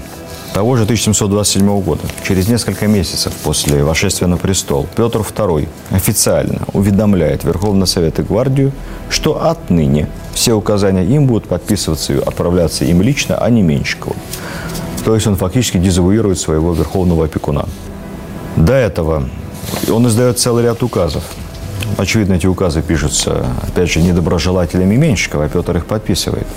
того 0.57 0.75
же 0.75 0.85
1727 0.85 1.81
года, 1.81 2.01
через 2.27 2.47
несколько 2.47 2.87
месяцев 2.87 3.31
после 3.43 3.83
вошествия 3.83 4.27
на 4.27 4.37
престол, 4.37 4.87
Петр 4.95 5.19
II 5.19 5.69
официально 5.91 6.61
уведомляет 6.73 7.43
Верховный 7.43 7.85
Совет 7.85 8.17
и 8.17 8.23
Гвардию, 8.23 8.71
что 9.07 9.45
отныне 9.45 10.09
все 10.33 10.53
указания 10.53 11.05
им 11.05 11.27
будут 11.27 11.47
подписываться 11.47 12.13
и 12.13 12.17
отправляться 12.17 12.85
им 12.85 13.03
лично, 13.03 13.37
а 13.37 13.51
не 13.51 13.61
Менщикову. 13.61 14.15
То 15.05 15.13
есть 15.13 15.27
он 15.27 15.35
фактически 15.35 15.77
дезавуирует 15.77 16.39
своего 16.39 16.73
верховного 16.73 17.25
опекуна. 17.25 17.65
До 18.55 18.73
этого 18.73 19.29
он 19.93 20.07
издает 20.07 20.39
целый 20.39 20.63
ряд 20.63 20.81
указов. 20.81 21.23
Очевидно, 21.97 22.33
эти 22.33 22.47
указы 22.47 22.81
пишутся, 22.81 23.45
опять 23.61 23.91
же, 23.91 24.01
недоброжелателями 24.01 24.95
Менщикова, 24.95 25.45
а 25.45 25.49
Петр 25.49 25.77
их 25.77 25.85
подписывает. 25.85 26.47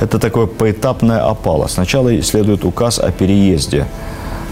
Это 0.00 0.18
такое 0.18 0.46
поэтапная 0.46 1.28
опала. 1.28 1.66
Сначала 1.66 2.22
следует 2.22 2.64
указ 2.64 2.98
о 2.98 3.12
переезде 3.12 3.86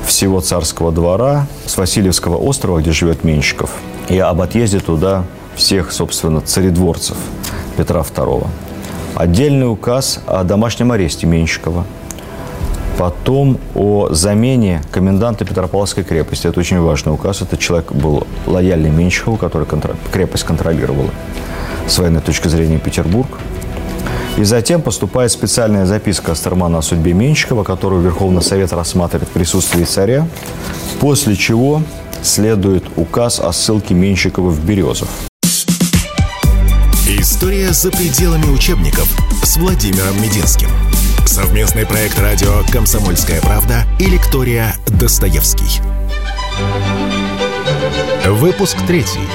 всего 0.05 0.41
царского 0.41 0.93
двора 0.93 1.47
с 1.65 1.77
Васильевского 1.79 2.37
острова, 2.37 2.81
где 2.81 2.93
живет 2.93 3.25
Менщиков, 3.25 3.71
и 4.09 4.19
об 4.19 4.43
отъезде 4.43 4.79
туда 4.79 5.25
всех, 5.57 5.91
собственно, 5.91 6.43
царедворцев 6.43 7.17
Петра 7.79 8.01
II. 8.01 8.47
Отдельный 9.15 9.71
указ 9.71 10.21
о 10.27 10.45
домашнем 10.45 10.93
аресте 10.93 11.27
Менщикова. 11.27 11.85
Потом 12.99 13.59
о 13.75 14.09
замене 14.11 14.83
коменданта 14.91 15.45
Петропавловской 15.45 16.05
крепости. 16.05 16.47
Это 16.47 16.61
очень 16.61 16.81
важный 16.81 17.13
указ. 17.13 17.43
Этот 17.43 17.59
человек 17.59 17.93
был 17.93 18.27
лояльный 18.47 18.91
Менщикову, 18.91 19.37
который 19.37 19.67
контр... 19.67 19.97
крепость 20.13 20.45
контролировала 20.45 21.11
с 21.87 21.97
военной 21.99 22.21
точки 22.21 22.49
зрения 22.49 22.79
Петербург. 22.79 23.38
И 24.39 24.45
затем 24.45 24.83
поступает 24.83 25.33
специальная 25.33 25.85
записка 25.85 26.31
Астермана 26.31 26.79
о 26.79 26.83
судьбе 26.83 27.13
Менщикова, 27.13 27.65
которую 27.65 28.03
Верховный 28.03 28.41
Совет 28.41 28.73
рассматривает 28.73 29.29
в 29.29 29.33
присутствии 29.33 29.83
царя, 29.83 30.29
после 31.01 31.35
чего 31.35 31.83
следует 32.23 32.85
указ 32.95 33.41
о 33.41 33.53
ссылке 33.53 33.95
Менщикова 33.95 34.51
в 34.51 34.65
Березов. 34.65 35.09
История 37.09 37.73
за 37.73 37.91
пределами 37.91 38.47
учебников 38.47 39.09
с 39.43 39.57
Владимиром 39.57 40.23
Мединским. 40.23 40.69
Совместный 41.27 41.85
проект 41.85 42.21
радио 42.21 42.63
«Комсомольская 42.71 43.41
правда» 43.41 43.87
и 43.99 44.05
лектория 44.05 44.77
«Достоевский». 44.87 45.81
Выпуск 48.25 48.77
третий. 48.87 49.27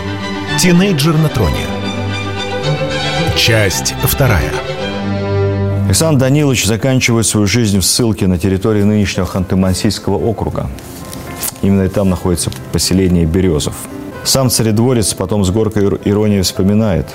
Тинейджер 0.57 1.17
на 1.17 1.27
троне. 1.27 1.65
Часть 3.36 3.95
вторая. 4.03 4.53
Александр 5.93 6.21
Данилович 6.21 6.65
заканчивает 6.65 7.27
свою 7.27 7.45
жизнь 7.45 7.77
в 7.79 7.85
ссылке 7.85 8.25
на 8.25 8.39
территории 8.39 8.81
нынешнего 8.81 9.27
Ханты-Мансийского 9.27 10.15
округа. 10.15 10.67
Именно 11.62 11.88
там 11.88 12.09
находится 12.09 12.50
поселение 12.71 13.27
Березов. 13.27 13.75
Сам 14.23 14.50
царедворец 14.50 15.13
потом 15.13 15.45
с 15.45 15.51
горкой 15.51 15.83
иронии 16.03 16.41
вспоминает, 16.41 17.05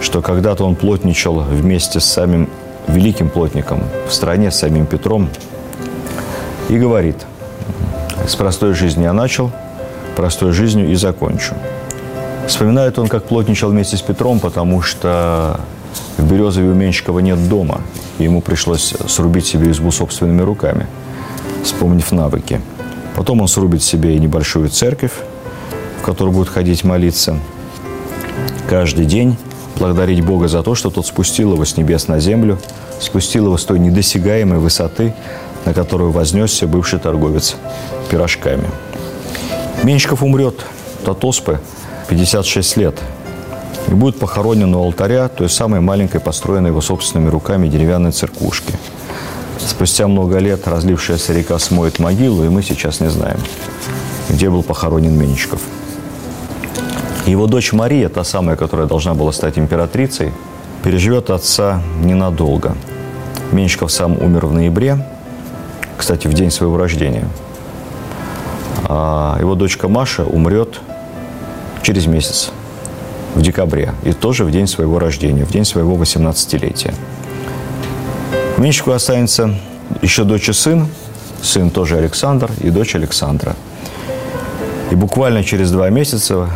что 0.00 0.20
когда-то 0.20 0.64
он 0.64 0.74
плотничал 0.74 1.42
вместе 1.42 2.00
с 2.00 2.04
самим 2.04 2.50
великим 2.88 3.30
плотником 3.30 3.84
в 4.08 4.12
стране, 4.12 4.50
с 4.50 4.58
самим 4.58 4.86
Петром, 4.86 5.28
и 6.68 6.76
говорит, 6.76 7.24
с 8.26 8.34
простой 8.34 8.74
жизни 8.74 9.04
я 9.04 9.12
начал, 9.12 9.52
простой 10.16 10.50
жизнью 10.50 10.90
и 10.90 10.96
закончу. 10.96 11.54
Вспоминает 12.48 12.98
он, 12.98 13.06
как 13.06 13.26
плотничал 13.26 13.70
вместе 13.70 13.96
с 13.96 14.02
Петром, 14.02 14.40
потому 14.40 14.82
что 14.82 15.60
в 16.18 16.30
Березове 16.30 16.70
у 16.70 16.74
Менщикова 16.74 17.18
нет 17.20 17.48
дома, 17.48 17.80
и 18.18 18.24
ему 18.24 18.40
пришлось 18.40 18.94
срубить 19.08 19.46
себе 19.46 19.70
избу 19.70 19.90
собственными 19.90 20.42
руками, 20.42 20.86
вспомнив 21.64 22.10
навыки. 22.12 22.60
Потом 23.16 23.40
он 23.40 23.48
срубит 23.48 23.82
себе 23.82 24.16
и 24.16 24.18
небольшую 24.18 24.68
церковь, 24.68 25.12
в 26.00 26.04
которую 26.04 26.32
будет 26.34 26.48
ходить 26.48 26.84
молиться 26.84 27.38
каждый 28.68 29.04
день, 29.04 29.36
благодарить 29.76 30.24
Бога 30.24 30.48
за 30.48 30.62
то, 30.62 30.74
что 30.74 30.90
тот 30.90 31.06
спустил 31.06 31.52
его 31.52 31.64
с 31.64 31.76
небес 31.76 32.08
на 32.08 32.20
землю, 32.20 32.58
спустил 33.00 33.46
его 33.46 33.56
с 33.56 33.64
той 33.64 33.78
недосягаемой 33.78 34.58
высоты, 34.58 35.14
на 35.64 35.74
которую 35.74 36.10
вознесся 36.10 36.66
бывший 36.66 36.98
торговец 36.98 37.56
пирожками. 38.10 38.68
Менщиков 39.82 40.22
умрет 40.22 40.64
от 41.04 41.24
оспы 41.24 41.60
56 42.08 42.76
лет– 42.76 42.94
и 43.88 43.94
будет 43.94 44.18
похоронен 44.18 44.74
у 44.74 44.82
алтаря 44.82 45.28
той 45.28 45.48
самой 45.48 45.80
маленькой, 45.80 46.20
построенной 46.20 46.70
его 46.70 46.80
собственными 46.80 47.30
руками 47.30 47.68
деревянной 47.68 48.12
церквушки. 48.12 48.74
Спустя 49.58 50.08
много 50.08 50.38
лет 50.38 50.66
разлившаяся 50.66 51.32
река 51.32 51.58
смоет 51.58 51.98
могилу, 51.98 52.44
и 52.44 52.48
мы 52.48 52.62
сейчас 52.62 53.00
не 53.00 53.08
знаем, 53.08 53.38
где 54.28 54.50
был 54.50 54.62
похоронен 54.62 55.16
Менечков. 55.16 55.60
Его 57.26 57.46
дочь 57.46 57.72
Мария, 57.72 58.08
та 58.08 58.24
самая, 58.24 58.56
которая 58.56 58.86
должна 58.88 59.14
была 59.14 59.30
стать 59.32 59.58
императрицей, 59.58 60.32
переживет 60.82 61.30
отца 61.30 61.80
ненадолго. 62.02 62.76
Менечков 63.52 63.92
сам 63.92 64.20
умер 64.20 64.46
в 64.46 64.52
ноябре, 64.52 65.06
кстати, 65.96 66.26
в 66.26 66.32
день 66.32 66.50
своего 66.50 66.76
рождения. 66.76 67.28
А 68.84 69.36
его 69.38 69.54
дочка 69.54 69.86
Маша 69.86 70.24
умрет 70.24 70.80
через 71.82 72.06
месяц, 72.06 72.50
в 73.34 73.42
декабре, 73.42 73.94
и 74.02 74.12
тоже 74.12 74.44
в 74.44 74.50
день 74.50 74.66
своего 74.66 74.98
рождения, 74.98 75.44
в 75.44 75.50
день 75.50 75.64
своего 75.64 75.96
18-летия. 75.96 76.94
Меньшику 78.58 78.92
останется 78.92 79.54
еще 80.02 80.24
дочь 80.24 80.48
и 80.48 80.52
сын, 80.52 80.86
сын 81.42 81.70
тоже 81.70 81.96
Александр 81.96 82.50
и 82.60 82.70
дочь 82.70 82.94
Александра. 82.94 83.56
И 84.90 84.94
буквально 84.94 85.42
через 85.42 85.70
два 85.70 85.88
месяца 85.88 86.50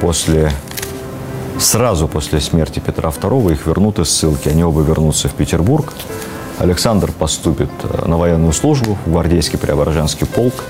после, 0.00 0.52
сразу 1.58 2.08
после 2.08 2.40
смерти 2.40 2.78
Петра 2.78 3.10
II 3.10 3.52
их 3.52 3.66
вернут 3.66 3.98
из 3.98 4.10
ссылки. 4.10 4.48
Они 4.48 4.62
оба 4.62 4.82
вернутся 4.82 5.28
в 5.28 5.34
Петербург. 5.34 5.92
Александр 6.58 7.10
поступит 7.10 7.70
э, 7.82 8.06
на 8.06 8.16
военную 8.16 8.52
службу 8.52 8.96
в 9.06 9.10
гвардейский 9.10 9.58
Преображенский 9.58 10.26
полк, 10.26 10.64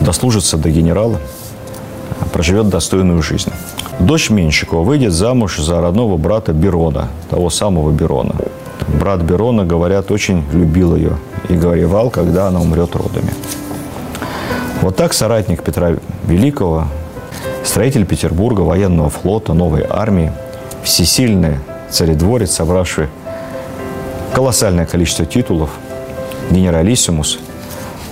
дослужится 0.00 0.56
до 0.56 0.70
генерала, 0.70 1.20
проживет 2.32 2.68
достойную 2.68 3.22
жизнь. 3.22 3.52
Дочь 4.00 4.30
Менщикова 4.30 4.82
выйдет 4.82 5.12
замуж 5.12 5.58
за 5.58 5.80
родного 5.80 6.16
брата 6.16 6.52
Берона, 6.52 7.08
того 7.30 7.50
самого 7.50 7.90
Берона. 7.90 8.36
Брат 8.86 9.22
Берона, 9.22 9.64
говорят, 9.64 10.12
очень 10.12 10.44
любил 10.52 10.94
ее 10.94 11.16
и 11.48 11.54
горевал, 11.54 12.08
когда 12.08 12.46
она 12.46 12.60
умрет 12.60 12.94
родами. 12.94 13.32
Вот 14.82 14.94
так 14.94 15.12
соратник 15.12 15.64
Петра 15.64 15.96
Великого, 16.26 16.86
строитель 17.64 18.06
Петербурга, 18.06 18.60
военного 18.60 19.10
флота, 19.10 19.52
новой 19.52 19.84
армии, 19.88 20.32
всесильный 20.84 21.56
царедворец, 21.90 22.52
собравший 22.52 23.08
колоссальное 24.32 24.86
количество 24.86 25.26
титулов, 25.26 25.70
генералиссимус, 26.52 27.40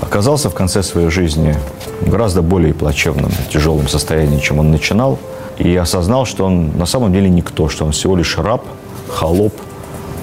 оказался 0.00 0.50
в 0.50 0.54
конце 0.54 0.82
своей 0.82 1.10
жизни 1.10 1.54
в 2.00 2.10
гораздо 2.10 2.42
более 2.42 2.74
плачевном, 2.74 3.30
тяжелом 3.52 3.86
состоянии, 3.86 4.40
чем 4.40 4.58
он 4.58 4.72
начинал– 4.72 5.20
и 5.58 5.74
осознал, 5.76 6.26
что 6.26 6.44
он 6.44 6.76
на 6.76 6.86
самом 6.86 7.12
деле 7.12 7.28
никто, 7.28 7.68
что 7.68 7.84
он 7.84 7.92
всего 7.92 8.16
лишь 8.16 8.36
раб, 8.38 8.64
холоп, 9.08 9.54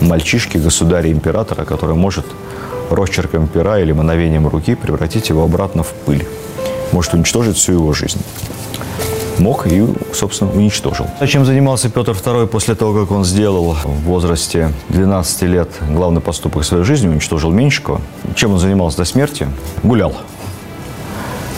мальчишки 0.02 0.58
государя 0.58 1.12
императора, 1.12 1.66
который 1.66 1.96
может 1.96 2.26
росчерком 2.90 3.48
пера 3.48 3.80
или 3.80 3.92
мановением 3.92 4.48
руки 4.48 4.76
превратить 4.76 5.30
его 5.30 5.44
обратно 5.44 5.84
в 5.84 5.94
пыль. 5.94 6.26
Может 6.92 7.14
уничтожить 7.14 7.58
всю 7.58 7.74
его 7.74 7.94
жизнь. 7.94 8.22
Мог 9.40 9.66
и, 9.66 9.84
собственно, 10.14 10.52
уничтожил. 10.52 11.08
А 11.20 11.26
чем 11.26 11.44
занимался 11.44 11.90
Петр 11.90 12.12
II 12.12 12.46
после 12.46 12.76
того, 12.76 13.02
как 13.02 13.12
он 13.12 13.26
сделал 13.26 13.74
в 13.74 14.04
возрасте 14.04 14.72
12 14.90 15.42
лет 15.44 15.70
главный 15.90 16.22
поступок 16.22 16.64
своей 16.64 16.84
жизни, 16.84 17.08
уничтожил 17.08 17.50
Меньшикова? 17.50 18.00
Чем 18.36 18.54
он 18.54 18.60
занимался 18.60 18.98
до 18.98 19.06
смерти? 19.06 19.48
Гулял. 19.82 20.14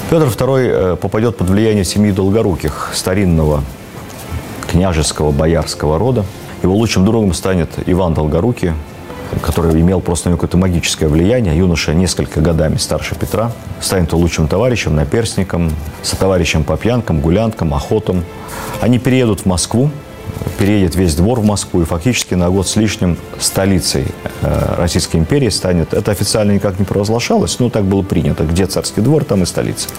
Петр 0.08 0.28
II 0.28 0.60
э, 0.60 0.96
попадет 0.98 1.36
под 1.36 1.50
влияние 1.50 1.84
семьи 1.84 2.12
Долгоруких, 2.12 2.92
старинного 2.94 3.64
княжеского 4.68 5.32
боярского 5.32 5.98
рода. 5.98 6.24
Его 6.62 6.76
лучшим 6.76 7.06
другом 7.06 7.34
станет 7.34 7.70
Иван 7.88 8.14
Долгорукий, 8.14 8.74
который 9.42 9.82
имел 9.82 10.02
просто 10.02 10.30
какое-то 10.30 10.58
магическое 10.58 11.08
влияние. 11.08 11.58
Юноша 11.58 11.96
несколько 11.96 12.40
годами 12.40 12.78
старше 12.78 13.16
Петра. 13.16 13.52
Станет 13.82 14.14
лучшим 14.14 14.48
товарищем, 14.48 14.96
наперсником, 14.96 15.72
сотоварищем 16.04 16.64
по 16.64 16.78
пьянкам, 16.78 17.20
гулянкам, 17.20 17.74
охотам. 17.74 18.24
Они 18.82 19.00
переедут 19.00 19.42
в 19.42 19.46
Москву, 19.48 19.90
переедет 20.58 20.96
весь 20.96 21.16
двор 21.16 21.40
в 21.40 21.46
Москву 21.46 21.82
и 21.82 21.86
фактически 21.86 22.34
на 22.34 22.50
год 22.50 22.68
с 22.68 22.76
лишним 22.76 23.18
столицей 23.40 24.06
э, 24.42 24.76
Российской 24.78 25.18
империи 25.18 25.50
станет. 25.50 25.94
Это 25.94 26.12
официально 26.12 26.52
никак 26.52 26.80
не 26.80 26.86
провозглашалось, 26.86 27.60
но 27.60 27.70
так 27.70 27.84
было 27.84 28.02
принято. 28.02 28.44
Где 28.44 28.66
царский 28.66 29.02
двор, 29.02 29.24
там 29.26 29.44
и 29.44 29.46
столица. 29.46 29.90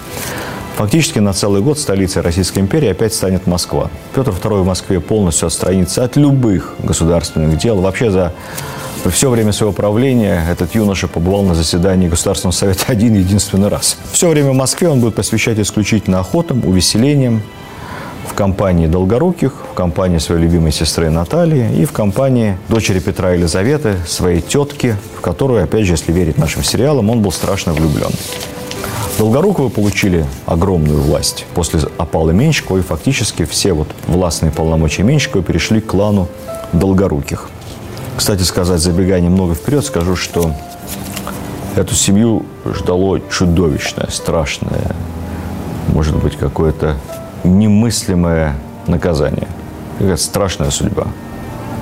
Фактически 0.76 1.20
на 1.20 1.32
целый 1.32 1.62
год 1.62 1.78
столицей 1.78 2.20
Российской 2.20 2.58
империи 2.58 2.88
опять 2.88 3.14
станет 3.14 3.46
Москва. 3.46 3.90
Петр 4.14 4.30
II 4.30 4.62
в 4.62 4.66
Москве 4.66 5.00
полностью 5.00 5.46
отстранится 5.46 6.04
от 6.04 6.16
любых 6.16 6.74
государственных 6.82 7.56
дел. 7.56 7.80
Вообще 7.80 8.10
за 8.10 8.34
все 9.10 9.30
время 9.30 9.52
своего 9.52 9.72
правления 9.72 10.44
этот 10.50 10.74
юноша 10.74 11.08
побывал 11.08 11.44
на 11.44 11.54
заседании 11.54 12.08
Государственного 12.08 12.52
совета 12.52 12.84
один 12.88 13.14
единственный 13.14 13.68
раз. 13.68 13.96
Все 14.12 14.28
время 14.28 14.50
в 14.50 14.54
Москве 14.54 14.88
он 14.88 15.00
будет 15.00 15.14
посвящать 15.14 15.58
исключительно 15.58 16.20
охотам, 16.20 16.62
увеселениям, 16.66 17.42
компании 18.36 18.86
Долгоруких, 18.86 19.52
в 19.72 19.74
компании 19.74 20.18
своей 20.18 20.42
любимой 20.42 20.70
сестры 20.70 21.10
Натальи 21.10 21.74
и 21.74 21.84
в 21.84 21.92
компании 21.92 22.58
дочери 22.68 23.00
Петра 23.00 23.32
Елизаветы, 23.32 23.96
своей 24.06 24.40
тетки, 24.40 24.94
в 25.16 25.22
которую, 25.22 25.64
опять 25.64 25.86
же, 25.86 25.94
если 25.94 26.12
верить 26.12 26.38
нашим 26.38 26.62
сериалам, 26.62 27.10
он 27.10 27.22
был 27.22 27.32
страшно 27.32 27.72
влюблен. 27.72 28.10
Долгоруковы 29.18 29.70
получили 29.70 30.26
огромную 30.44 31.00
власть 31.00 31.46
после 31.54 31.80
опалы 31.96 32.34
Меньшикова, 32.34 32.78
и 32.78 32.82
фактически 32.82 33.46
все 33.46 33.72
вот 33.72 33.88
властные 34.06 34.52
полномочия 34.52 35.02
Меньшикова 35.02 35.42
перешли 35.42 35.80
к 35.80 35.86
клану 35.86 36.28
Долгоруких. 36.72 37.48
Кстати 38.16 38.42
сказать, 38.42 38.80
забегая 38.80 39.20
немного 39.20 39.54
вперед, 39.54 39.84
скажу, 39.84 40.14
что 40.14 40.52
эту 41.74 41.94
семью 41.94 42.44
ждало 42.66 43.20
чудовищное, 43.30 44.08
страшное, 44.10 44.94
может 45.88 46.16
быть, 46.16 46.36
какое-то 46.36 46.96
немыслимое 47.46 48.54
наказание. 48.86 49.48
Какая 49.98 50.16
страшная 50.16 50.70
судьба 50.70 51.06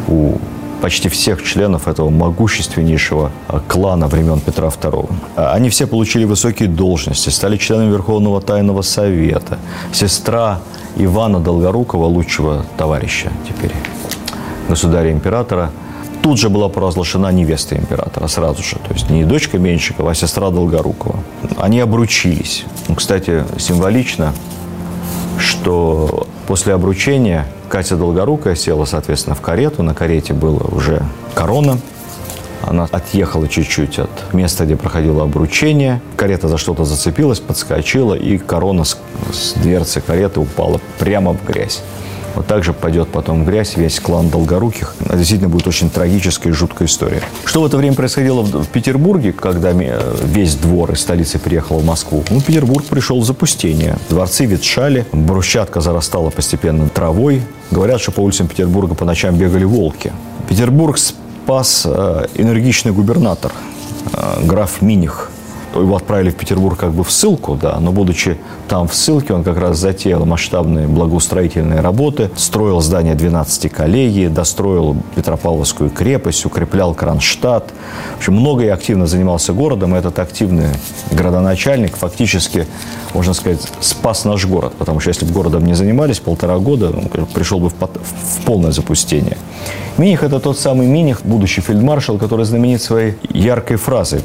у 0.09 0.39
почти 0.85 1.09
всех 1.09 1.43
членов 1.43 1.89
этого 1.89 2.11
могущественнейшего 2.11 3.31
а, 3.49 3.61
клана 3.61 4.07
времен 4.07 4.41
Петра 4.41 4.69
II. 4.69 5.11
А, 5.35 5.55
они 5.55 5.71
все 5.71 5.87
получили 5.87 6.25
высокие 6.25 6.69
должности, 6.69 7.31
стали 7.31 7.57
членами 7.57 7.91
Верховного 7.91 8.43
Тайного 8.43 8.83
Совета. 8.83 9.59
Сестра 9.93 10.61
Ивана 10.97 11.41
Долгорукова, 11.41 12.05
лучшего 12.05 12.67
товарища 12.77 13.33
теперь, 13.49 13.73
государя-императора, 14.69 15.71
тут 16.23 16.39
же 16.39 16.51
была 16.51 16.69
провозглашена 16.69 17.33
невеста 17.33 17.77
императора 17.77 18.29
сразу 18.29 18.63
же. 18.63 18.77
То 18.77 18.93
есть 18.93 19.09
не 19.09 19.25
дочка 19.25 19.59
Меньшикова, 19.59 20.11
а 20.11 20.15
сестра 20.15 20.51
Долгорукова. 20.51 21.17
Они 21.57 21.81
обручились. 21.81 22.65
Ну, 22.89 22.95
кстати, 22.95 23.45
символично, 23.59 24.35
что 25.39 26.27
после 26.47 26.75
обручения 26.75 27.47
Катя 27.69 27.97
Долгорукая 27.97 28.55
села, 28.55 28.85
соответственно, 28.85 29.35
в 29.35 29.41
карету. 29.41 29.83
На 29.83 29.95
карете 29.95 30.33
было 30.33 30.63
уже 30.63 31.03
корона. 31.35 31.79
Она 32.63 32.89
отъехала 32.91 33.47
чуть-чуть 33.49 33.99
от 33.99 34.33
места, 34.33 34.65
где 34.65 34.77
проходило 34.77 35.25
обручение. 35.25 36.01
Карета 36.17 36.49
за 36.49 36.57
что-то 36.57 36.85
зацепилась, 36.85 37.41
подскочила, 37.41 38.15
и 38.15 38.39
корона 38.39 38.85
с, 38.85 38.97
с 39.33 39.53
дверцы 39.55 40.01
кареты 40.01 40.41
упала 40.41 40.81
прямо 40.99 41.35
в 41.35 41.45
грязь. 41.45 41.83
Вот 42.35 42.47
так 42.47 42.65
же 42.65 42.73
пойдет 42.73 43.09
потом 43.09 43.45
в 43.45 43.47
грязь 43.47 43.77
весь 43.77 44.01
клан 44.01 44.29
Долгоруких. 44.29 44.95
Это 45.01 45.17
действительно 45.17 45.49
будет 45.49 45.67
очень 45.67 45.91
трагическая 45.91 46.53
и 46.53 46.53
жуткая 46.53 46.89
история. 46.89 47.23
Что 47.45 47.63
в 47.63 47.67
это 47.67 47.77
время 47.77 47.95
происходило 47.95 48.43
в 48.43 48.67
Петербурге, 48.67 49.33
когда 49.33 49.73
весь 49.73 50.57
двор 50.57 50.93
из 50.93 51.01
столицы 51.01 51.39
приехал 51.39 51.79
в 51.79 51.85
Москву? 51.85 52.25
Ну, 52.31 52.41
Петербург 52.41 52.85
пришел 52.85 53.21
в 53.21 53.25
запустение. 53.25 53.97
Дворцы 54.09 54.47
ветшали, 54.47 55.07
брусчатка 55.13 55.81
зарастала 55.81 56.31
постепенно 56.31 56.89
травой. 56.89 57.43
Говорят, 57.71 58.01
что 58.01 58.13
по 58.13 58.21
улицам 58.21 58.49
Петербурга 58.49 58.95
по 58.95 59.05
ночам 59.05 59.37
бегали 59.37 59.65
волки. 59.65 60.13
Петербург 60.49 60.99
спас 60.99 61.83
э, 61.87 62.27
энергичный 62.35 62.93
губернатор, 62.93 63.53
э, 64.13 64.45
граф 64.45 64.83
Миних– 64.83 65.31
его 65.81 65.97
отправили 65.97 66.31
в 66.31 66.37
Петербург 66.37 66.79
как 66.79 66.93
бы 66.93 67.05
в 67.05 67.11
ссылку, 67.11 67.57
да, 67.57 67.79
но 67.81 67.93
будучи 67.93 68.39
там 68.69 68.89
в 68.89 68.95
ссылке, 68.95 69.35
он 69.35 69.45
как 69.45 69.59
раз 69.59 69.79
затеял 69.79 70.25
масштабные 70.25 70.87
благоустроительные 70.87 71.81
работы, 71.81 72.31
строил 72.37 72.81
здание 72.81 73.15
12 73.15 73.71
коллегий, 73.73 74.29
достроил 74.29 74.97
Петропавловскую 75.15 75.91
крепость, 75.91 76.45
укреплял 76.47 76.95
Кронштадт. 76.95 77.73
В 78.15 78.19
общем, 78.19 78.35
много 78.35 78.65
и 78.65 78.69
активно 78.69 79.07
занимался 79.07 79.53
городом, 79.53 79.95
и 79.95 79.99
этот 79.99 80.19
активный 80.19 80.69
градоначальник 81.11 81.97
фактически, 81.97 82.67
можно 83.13 83.35
сказать, 83.35 83.61
спас 83.81 84.25
наш 84.25 84.47
город, 84.47 84.73
потому 84.79 85.01
что 85.01 85.11
если 85.11 85.27
бы 85.27 85.33
городом 85.33 85.65
не 85.65 85.75
занимались 85.75 86.21
полтора 86.21 86.59
года, 86.59 86.91
он 86.91 87.27
пришел 87.27 87.59
бы 87.59 87.69
в, 87.69 87.75
в 87.75 88.45
полное 88.45 88.73
запустение. 88.73 89.37
Миних– 89.97 90.23
это 90.25 90.41
тот 90.41 90.59
самый 90.59 90.89
Миних, 90.89 91.23
будущий 91.25 91.61
фельдмаршал, 91.61 92.19
который 92.19 92.45
знаменит 92.45 92.83
своей 92.83 93.15
яркой 93.31 93.77
фразой 93.77 94.23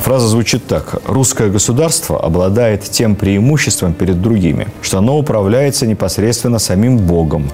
Фраза 0.00 0.26
звучит 0.26 0.66
так. 0.66 0.96
Русское 1.06 1.48
государство 1.48 2.20
обладает 2.20 2.82
тем 2.82 3.14
преимуществом 3.14 3.94
перед 3.94 4.20
другими, 4.20 4.66
что 4.82 4.98
оно 4.98 5.18
управляется 5.18 5.86
непосредственно 5.86 6.58
самим 6.58 6.98
Богом. 6.98 7.50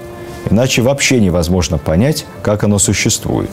Иначе 0.49 0.81
вообще 0.81 1.19
невозможно 1.19 1.77
понять, 1.77 2.25
как 2.41 2.63
оно 2.63 2.79
существует. 2.79 3.51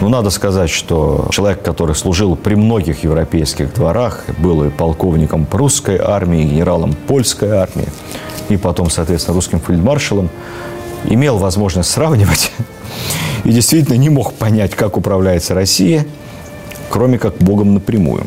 Ну, 0.00 0.08
надо 0.08 0.30
сказать, 0.30 0.70
что 0.70 1.28
человек, 1.30 1.62
который 1.62 1.94
служил 1.94 2.34
при 2.34 2.54
многих 2.54 3.04
европейских 3.04 3.74
дворах, 3.74 4.24
был 4.38 4.64
и 4.64 4.70
полковником 4.70 5.44
прусской 5.44 5.98
армии, 5.98 6.42
и 6.42 6.48
генералом 6.48 6.94
польской 7.06 7.50
армии, 7.50 7.88
и 8.48 8.56
потом, 8.56 8.90
соответственно, 8.90 9.34
русским 9.34 9.60
фельдмаршалом, 9.60 10.30
имел 11.04 11.38
возможность 11.38 11.90
сравнивать 11.90 12.52
и 13.44 13.50
действительно 13.50 13.96
не 13.96 14.08
мог 14.08 14.32
понять, 14.32 14.74
как 14.74 14.96
управляется 14.96 15.54
Россия– 15.54 16.06
кроме 16.90 17.18
как 17.18 17.36
Богом 17.38 17.74
напрямую. 17.74 18.24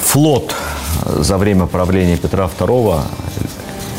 Флот 0.00 0.54
за 1.04 1.38
время 1.38 1.66
правления 1.66 2.16
Петра 2.16 2.48
II, 2.58 3.00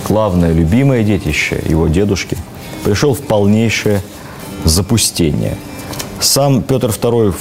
главное 0.07 0.51
любимое 0.51 1.03
детище 1.03 1.61
его 1.67 1.87
дедушки, 1.87 2.37
пришел 2.83 3.13
в 3.13 3.21
полнейшее 3.21 4.01
запустение. 4.63 5.57
Сам 6.19 6.61
Петр 6.61 6.89
II 6.89 7.33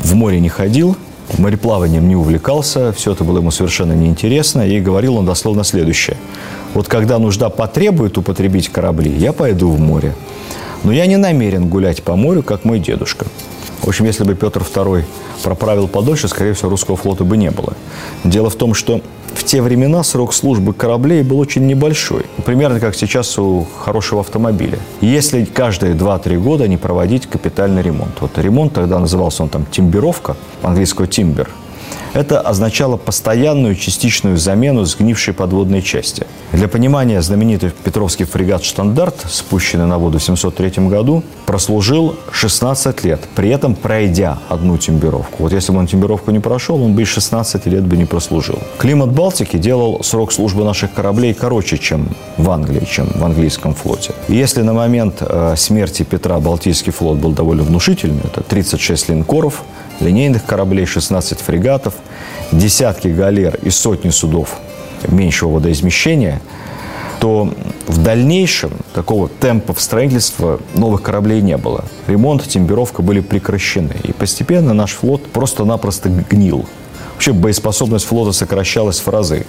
в 0.00 0.14
море 0.14 0.40
не 0.40 0.48
ходил, 0.48 0.96
мореплаванием 1.38 2.08
не 2.08 2.16
увлекался, 2.16 2.92
все 2.92 3.12
это 3.12 3.24
было 3.24 3.38
ему 3.38 3.50
совершенно 3.50 3.92
неинтересно, 3.92 4.66
и 4.66 4.80
говорил 4.80 5.16
он 5.16 5.26
дословно 5.26 5.64
следующее. 5.64 6.16
Вот 6.74 6.88
когда 6.88 7.18
нужда 7.18 7.48
потребует 7.48 8.18
употребить 8.18 8.68
корабли, 8.68 9.10
я 9.10 9.32
пойду 9.32 9.70
в 9.70 9.80
море. 9.80 10.14
Но 10.84 10.92
я 10.92 11.06
не 11.06 11.16
намерен 11.16 11.68
гулять 11.68 12.02
по 12.02 12.14
морю, 12.14 12.42
как 12.42 12.64
мой 12.64 12.78
дедушка. 12.78 13.26
В 13.82 13.88
общем, 13.88 14.04
если 14.04 14.24
бы 14.24 14.34
Петр 14.34 14.62
II 14.62 15.04
проправил 15.42 15.88
подольше, 15.88 16.28
скорее 16.28 16.52
всего, 16.52 16.70
русского 16.70 16.96
флота 16.96 17.24
бы 17.24 17.36
не 17.36 17.50
было. 17.50 17.74
Дело 18.24 18.50
в 18.50 18.56
том, 18.56 18.74
что 18.74 19.00
в 19.34 19.44
те 19.44 19.62
времена 19.62 20.02
срок 20.02 20.34
службы 20.34 20.72
кораблей 20.72 21.22
был 21.22 21.38
очень 21.38 21.66
небольшой. 21.66 22.26
Примерно 22.44 22.80
как 22.80 22.94
сейчас 22.94 23.38
у 23.38 23.66
хорошего 23.78 24.20
автомобиля. 24.20 24.78
Если 25.00 25.44
каждые 25.44 25.94
2-3 25.94 26.38
года 26.38 26.66
не 26.66 26.76
проводить 26.76 27.26
капитальный 27.26 27.82
ремонт. 27.82 28.20
Вот 28.20 28.36
ремонт 28.38 28.72
тогда 28.72 28.98
назывался 28.98 29.42
он 29.42 29.48
там 29.48 29.66
тимбировка, 29.70 30.36
английского 30.62 31.06
тимбер– 31.06 31.50
это 32.18 32.40
означало 32.40 32.96
постоянную 32.96 33.76
частичную 33.76 34.38
замену 34.38 34.84
сгнившей 34.84 35.32
подводной 35.32 35.82
части. 35.82 36.26
Для 36.52 36.66
понимания, 36.66 37.22
знаменитый 37.22 37.70
Петровский 37.84 38.24
фрегат 38.24 38.64
«Штандарт», 38.64 39.14
спущенный 39.28 39.86
на 39.86 39.98
воду 39.98 40.18
в 40.18 40.22
703 40.22 40.88
году, 40.88 41.22
прослужил 41.46 42.16
16 42.32 43.04
лет, 43.04 43.20
при 43.36 43.50
этом 43.50 43.76
пройдя 43.76 44.38
одну 44.48 44.78
темперовку. 44.78 45.44
Вот 45.44 45.52
если 45.52 45.70
бы 45.70 45.78
он 45.78 45.86
темперовку 45.86 46.32
не 46.32 46.40
прошел, 46.40 46.82
он 46.82 46.94
бы 46.94 47.02
и 47.02 47.04
16 47.04 47.66
лет 47.66 47.84
бы 47.84 47.96
не 47.96 48.04
прослужил. 48.04 48.58
Климат 48.78 49.12
Балтики 49.12 49.56
делал 49.56 50.02
срок 50.02 50.32
службы 50.32 50.64
наших 50.64 50.92
кораблей 50.92 51.34
короче, 51.34 51.78
чем 51.78 52.08
в 52.36 52.50
Англии, 52.50 52.84
чем 52.90 53.06
в 53.14 53.24
английском 53.24 53.74
флоте. 53.74 54.12
И 54.26 54.34
если 54.34 54.62
на 54.62 54.72
момент 54.72 55.18
э, 55.20 55.54
смерти 55.56 56.02
Петра 56.02 56.40
Балтийский 56.40 56.92
флот 56.92 57.18
был 57.18 57.30
довольно 57.30 57.62
внушительный, 57.62 58.22
это 58.24 58.42
36 58.42 59.10
линкоров, 59.10 59.62
линейных 60.00 60.44
кораблей, 60.44 60.86
16 60.86 61.40
фрегатов, 61.40 61.94
десятки 62.52 63.08
галер 63.08 63.58
и 63.62 63.70
сотни 63.70 64.10
судов 64.10 64.56
меньшего 65.08 65.54
водоизмещения, 65.54 66.40
то 67.20 67.52
в 67.86 68.02
дальнейшем 68.02 68.70
такого 68.94 69.28
темпа 69.28 69.74
строительства 69.78 70.60
новых 70.74 71.02
кораблей 71.02 71.40
не 71.40 71.56
было. 71.56 71.84
Ремонт, 72.06 72.46
темперовка 72.46 73.02
были 73.02 73.20
прекращены. 73.20 73.96
И 74.04 74.12
постепенно 74.12 74.72
наш 74.72 74.92
флот 74.92 75.26
просто-напросто 75.26 76.08
гнил. 76.08 76.66
Вообще 77.14 77.32
боеспособность 77.32 78.04
флота 78.04 78.32
сокращалась 78.32 79.00
в 79.00 79.08
разы. 79.08 79.46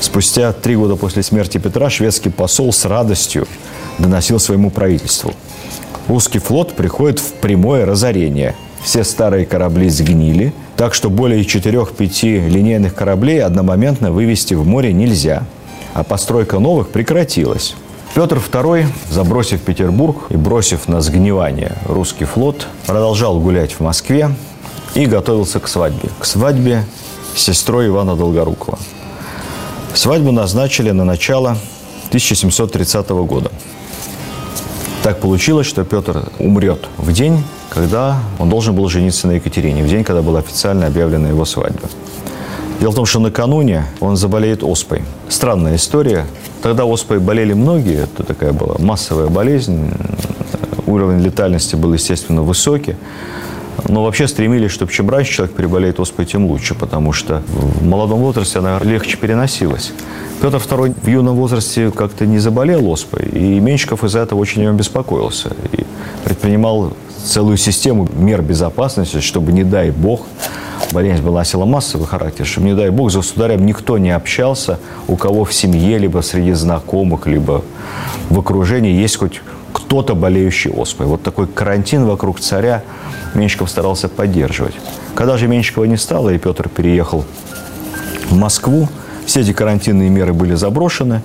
Спустя 0.00 0.52
три 0.52 0.76
года 0.76 0.96
после 0.96 1.22
смерти 1.22 1.58
Петра 1.58 1.88
шведский 1.88 2.30
посол 2.30 2.72
с 2.72 2.84
радостью 2.84 3.48
доносил 3.98 4.38
своему 4.38 4.70
правительству. 4.70 5.32
Русский 6.08 6.38
флот 6.38 6.74
приходит 6.74 7.18
в 7.18 7.32
прямое 7.34 7.86
разорение– 7.86 8.54
все 8.82 9.04
старые 9.04 9.44
корабли 9.44 9.88
сгнили, 9.90 10.52
так 10.78 10.94
что 10.94 11.10
более 11.10 11.42
4-5 11.42 12.48
линейных 12.48 12.94
кораблей 12.94 13.42
одномоментно 13.42 14.12
вывести 14.12 14.54
в 14.54 14.64
море 14.64 14.92
нельзя, 14.92 15.42
а 15.92 16.04
постройка 16.04 16.60
новых 16.60 16.90
прекратилась. 16.90 17.74
Петр 18.14 18.36
II, 18.36 18.86
забросив 19.10 19.60
Петербург 19.62 20.26
и 20.30 20.36
бросив 20.36 20.86
на 20.86 21.00
сгнивание 21.00 21.72
русский 21.84 22.26
флот, 22.26 22.68
продолжал 22.86 23.40
гулять 23.40 23.72
в 23.72 23.80
Москве 23.80 24.30
и 24.94 25.06
готовился 25.06 25.58
к 25.58 25.66
свадьбе. 25.66 26.10
К 26.20 26.24
свадьбе 26.24 26.84
с 27.34 27.42
сестрой 27.42 27.88
Ивана 27.88 28.14
Долгорукова. 28.14 28.78
Свадьбу 29.94 30.30
назначили 30.30 30.92
на 30.92 31.04
начало 31.04 31.58
1730 32.10 33.08
года. 33.08 33.50
Так 35.02 35.18
получилось, 35.18 35.66
что 35.66 35.82
Петр 35.82 36.30
умрет 36.38 36.86
в 36.98 37.12
день, 37.12 37.42
когда 37.70 38.18
он 38.38 38.48
должен 38.48 38.74
был 38.74 38.88
жениться 38.88 39.26
на 39.26 39.32
Екатерине, 39.32 39.82
в 39.82 39.88
день, 39.88 40.04
когда 40.04 40.22
была 40.22 40.40
официально 40.40 40.86
объявлена 40.86 41.28
его 41.28 41.44
свадьба. 41.44 41.88
Дело 42.80 42.92
в 42.92 42.94
том, 42.94 43.06
что 43.06 43.18
накануне 43.18 43.84
он 44.00 44.16
заболеет 44.16 44.62
оспой. 44.62 45.02
Странная 45.28 45.76
история. 45.76 46.26
Тогда 46.62 46.84
оспой 46.84 47.18
болели 47.18 47.52
многие, 47.52 48.04
это 48.04 48.22
такая 48.22 48.52
была 48.52 48.76
массовая 48.78 49.28
болезнь, 49.28 49.90
уровень 50.86 51.20
летальности 51.20 51.76
был, 51.76 51.92
естественно, 51.92 52.42
высокий. 52.42 52.96
Но 53.88 54.04
вообще 54.04 54.26
стремились, 54.26 54.70
чтобы 54.70 54.92
чем 54.92 55.08
раньше 55.08 55.32
человек 55.34 55.56
переболеет 55.56 56.00
оспой, 56.00 56.26
тем 56.26 56.46
лучше, 56.46 56.74
потому 56.74 57.12
что 57.12 57.42
в 57.48 57.84
молодом 57.84 58.20
возрасте 58.20 58.58
она 58.58 58.78
легче 58.80 59.16
переносилась. 59.16 59.92
Петр 60.42 60.58
II 60.58 60.94
в 61.00 61.06
юном 61.08 61.36
возрасте 61.36 61.90
как-то 61.90 62.26
не 62.26 62.38
заболел 62.38 62.88
оспой, 62.88 63.22
и 63.24 63.60
Менщиков 63.60 64.04
из-за 64.04 64.20
этого 64.20 64.38
очень 64.38 64.62
о 64.62 64.64
нем 64.66 64.76
беспокоился. 64.76 65.50
И 65.72 65.84
предпринимал 66.24 66.92
целую 67.28 67.56
систему 67.56 68.08
мер 68.14 68.42
безопасности, 68.42 69.20
чтобы, 69.20 69.52
не 69.52 69.64
дай 69.64 69.90
бог, 69.90 70.22
болезнь 70.92 71.22
была 71.22 71.40
носила 71.40 71.64
массовый 71.64 72.06
характер, 72.06 72.46
чтобы, 72.46 72.68
не 72.68 72.74
дай 72.74 72.90
бог, 72.90 73.10
за 73.10 73.18
государем 73.18 73.66
никто 73.66 73.98
не 73.98 74.10
общался, 74.10 74.78
у 75.06 75.16
кого 75.16 75.44
в 75.44 75.52
семье, 75.52 75.98
либо 75.98 76.20
среди 76.22 76.52
знакомых, 76.52 77.26
либо 77.26 77.62
в 78.30 78.38
окружении 78.38 78.92
есть 78.92 79.16
хоть 79.16 79.42
кто-то 79.72 80.14
болеющий 80.14 80.70
оспой. 80.70 81.06
Вот 81.06 81.22
такой 81.22 81.46
карантин 81.46 82.06
вокруг 82.06 82.40
царя 82.40 82.82
Менщиков 83.34 83.70
старался 83.70 84.08
поддерживать. 84.08 84.74
Когда 85.14 85.36
же 85.36 85.48
Менщикова 85.48 85.84
не 85.84 85.96
стало, 85.96 86.30
и 86.30 86.38
Петр 86.38 86.68
переехал 86.68 87.24
в 88.30 88.36
Москву, 88.36 88.88
все 89.26 89.40
эти 89.40 89.52
карантинные 89.52 90.08
меры 90.08 90.32
были 90.32 90.54
заброшены. 90.54 91.20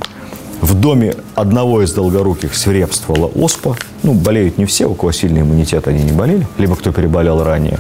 В 0.64 0.76
доме 0.76 1.14
одного 1.36 1.82
из 1.82 1.92
долгоруких 1.92 2.56
свирепствовала 2.56 3.28
оспа. 3.28 3.76
Ну, 4.02 4.14
болеют 4.14 4.58
не 4.58 4.64
все, 4.64 4.86
у 4.86 4.96
кого 4.96 5.12
сильный 5.12 5.42
иммунитет, 5.42 5.90
они 5.90 6.02
не 6.02 6.14
болели. 6.14 6.48
Либо 6.58 6.78
кто 6.78 6.94
переболел 6.94 7.44
ранее. 7.44 7.80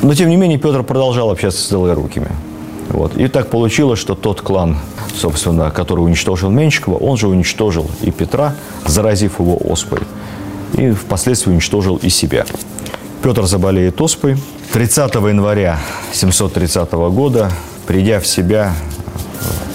Но, 0.00 0.14
тем 0.14 0.30
не 0.30 0.36
менее, 0.36 0.58
Петр 0.58 0.84
продолжал 0.84 1.30
общаться 1.30 1.62
с 1.62 1.68
долгорукими. 1.68 2.28
Вот. 2.88 3.14
И 3.18 3.28
так 3.28 3.48
получилось, 3.50 3.98
что 3.98 4.14
тот 4.14 4.40
клан, 4.40 4.78
собственно, 5.14 5.70
который 5.70 6.00
уничтожил 6.00 6.48
Менщикова, 6.48 6.96
он 6.96 7.18
же 7.18 7.28
уничтожил 7.28 7.90
и 8.00 8.10
Петра, 8.10 8.54
заразив 8.86 9.38
его 9.38 9.58
оспой. 9.62 10.00
И 10.72 10.92
впоследствии 10.92 11.52
уничтожил 11.52 11.96
и 11.96 12.08
себя. 12.08 12.46
Петр 13.22 13.44
заболеет 13.44 14.00
оспой. 14.00 14.38
30 14.72 15.14
января 15.16 15.78
730 16.14 16.90
года, 16.90 17.52
придя 17.86 18.18
в 18.18 18.26
себя 18.26 18.72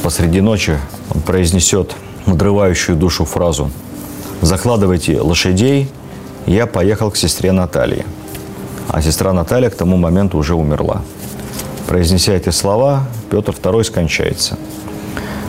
посреди 0.02 0.42
ночи, 0.42 0.80
он 1.14 1.22
произнесет 1.22 1.96
надрывающую 2.28 2.96
душу 2.96 3.26
фразу 3.26 3.72
«Закладывайте 4.42 5.20
лошадей, 5.20 5.90
я 6.46 6.68
поехал 6.68 7.10
к 7.10 7.18
сестре 7.18 7.52
Наталье». 7.52 8.06
А 8.90 9.02
сестра 9.02 9.34
Наталья 9.34 9.70
к 9.70 9.76
тому 9.76 9.98
моменту 9.98 10.38
уже 10.38 10.56
умерла. 10.56 11.02
Произнеся 11.88 12.34
эти 12.34 12.50
слова, 12.50 13.04
Петр 13.30 13.54
II 13.54 13.84
скончается. 13.84 14.58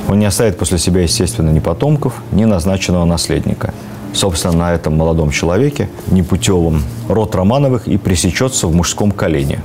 Он 0.09 0.19
не 0.19 0.25
оставит 0.25 0.57
после 0.57 0.79
себя, 0.79 1.03
естественно, 1.03 1.51
ни 1.51 1.59
потомков, 1.59 2.15
ни 2.33 2.45
назначенного 2.45 3.05
наследника. 3.05 3.75
Собственно, 4.15 4.57
на 4.57 4.75
этом 4.75 4.97
молодом 4.97 5.31
человеке, 5.31 5.91
непутевом, 6.11 6.83
род 7.09 7.35
Романовых 7.35 7.87
и 7.87 7.99
пресечется 7.99 8.67
в 8.67 8.75
мужском 8.75 9.13
колене. 9.13 9.63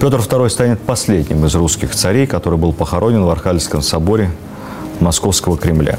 Петр 0.00 0.18
II 0.18 0.48
станет 0.50 0.80
последним 0.80 1.46
из 1.46 1.54
русских 1.54 1.94
царей, 1.94 2.26
который 2.26 2.58
был 2.58 2.72
похоронен 2.72 3.24
в 3.24 3.30
Архангельском 3.30 3.80
соборе 3.80 4.30
Московского 5.00 5.56
Кремля. 5.56 5.98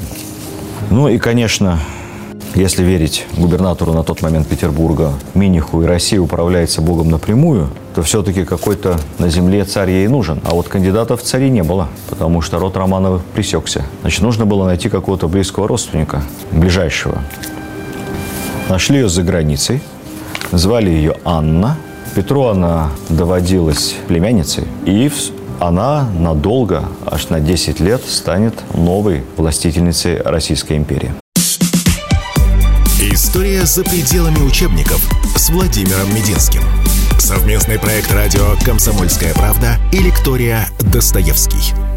Ну 0.90 1.08
и, 1.08 1.18
конечно, 1.18 1.78
если 2.54 2.82
верить 2.82 3.26
губернатору 3.36 3.92
на 3.92 4.02
тот 4.02 4.22
момент 4.22 4.48
Петербурга 4.48 5.12
Миниху 5.34 5.82
и 5.82 5.86
Россия 5.86 6.20
управляется 6.20 6.80
Богом 6.80 7.10
напрямую, 7.10 7.68
то 7.94 8.02
все-таки 8.02 8.44
какой-то 8.44 8.98
на 9.18 9.28
земле 9.28 9.64
царь 9.64 9.90
ей 9.90 10.08
нужен. 10.08 10.40
А 10.44 10.54
вот 10.54 10.68
кандидатов 10.68 11.22
в 11.22 11.24
цари 11.24 11.50
не 11.50 11.62
было, 11.62 11.88
потому 12.08 12.40
что 12.40 12.58
род 12.58 12.76
Романовых 12.76 13.22
пресекся. 13.34 13.84
Значит, 14.00 14.22
нужно 14.22 14.46
было 14.46 14.64
найти 14.64 14.88
какого-то 14.88 15.28
близкого 15.28 15.68
родственника, 15.68 16.22
ближайшего. 16.50 17.22
Нашли 18.68 19.00
ее 19.00 19.08
за 19.08 19.22
границей, 19.22 19.80
звали 20.52 20.90
ее 20.90 21.16
Анна. 21.24 21.76
Петру 22.14 22.44
она 22.44 22.90
доводилась 23.08 23.94
племянницей, 24.08 24.64
и 24.84 25.08
она 25.60 26.08
надолго, 26.18 26.84
аж 27.06 27.28
на 27.28 27.40
10 27.40 27.80
лет, 27.80 28.02
станет 28.04 28.54
новой 28.74 29.24
властительницей 29.36 30.20
Российской 30.22 30.76
империи. 30.76 31.12
История 33.00 33.64
за 33.64 33.84
пределами 33.84 34.38
учебников 34.38 35.00
с 35.36 35.50
Владимиром 35.50 36.14
Мединским. 36.14 36.62
Совместный 37.18 37.78
проект 37.78 38.12
радио 38.12 38.54
«Комсомольская 38.64 39.34
правда» 39.34 39.76
и 39.92 39.98
лектория 39.98 40.68
«Достоевский». 40.80 41.87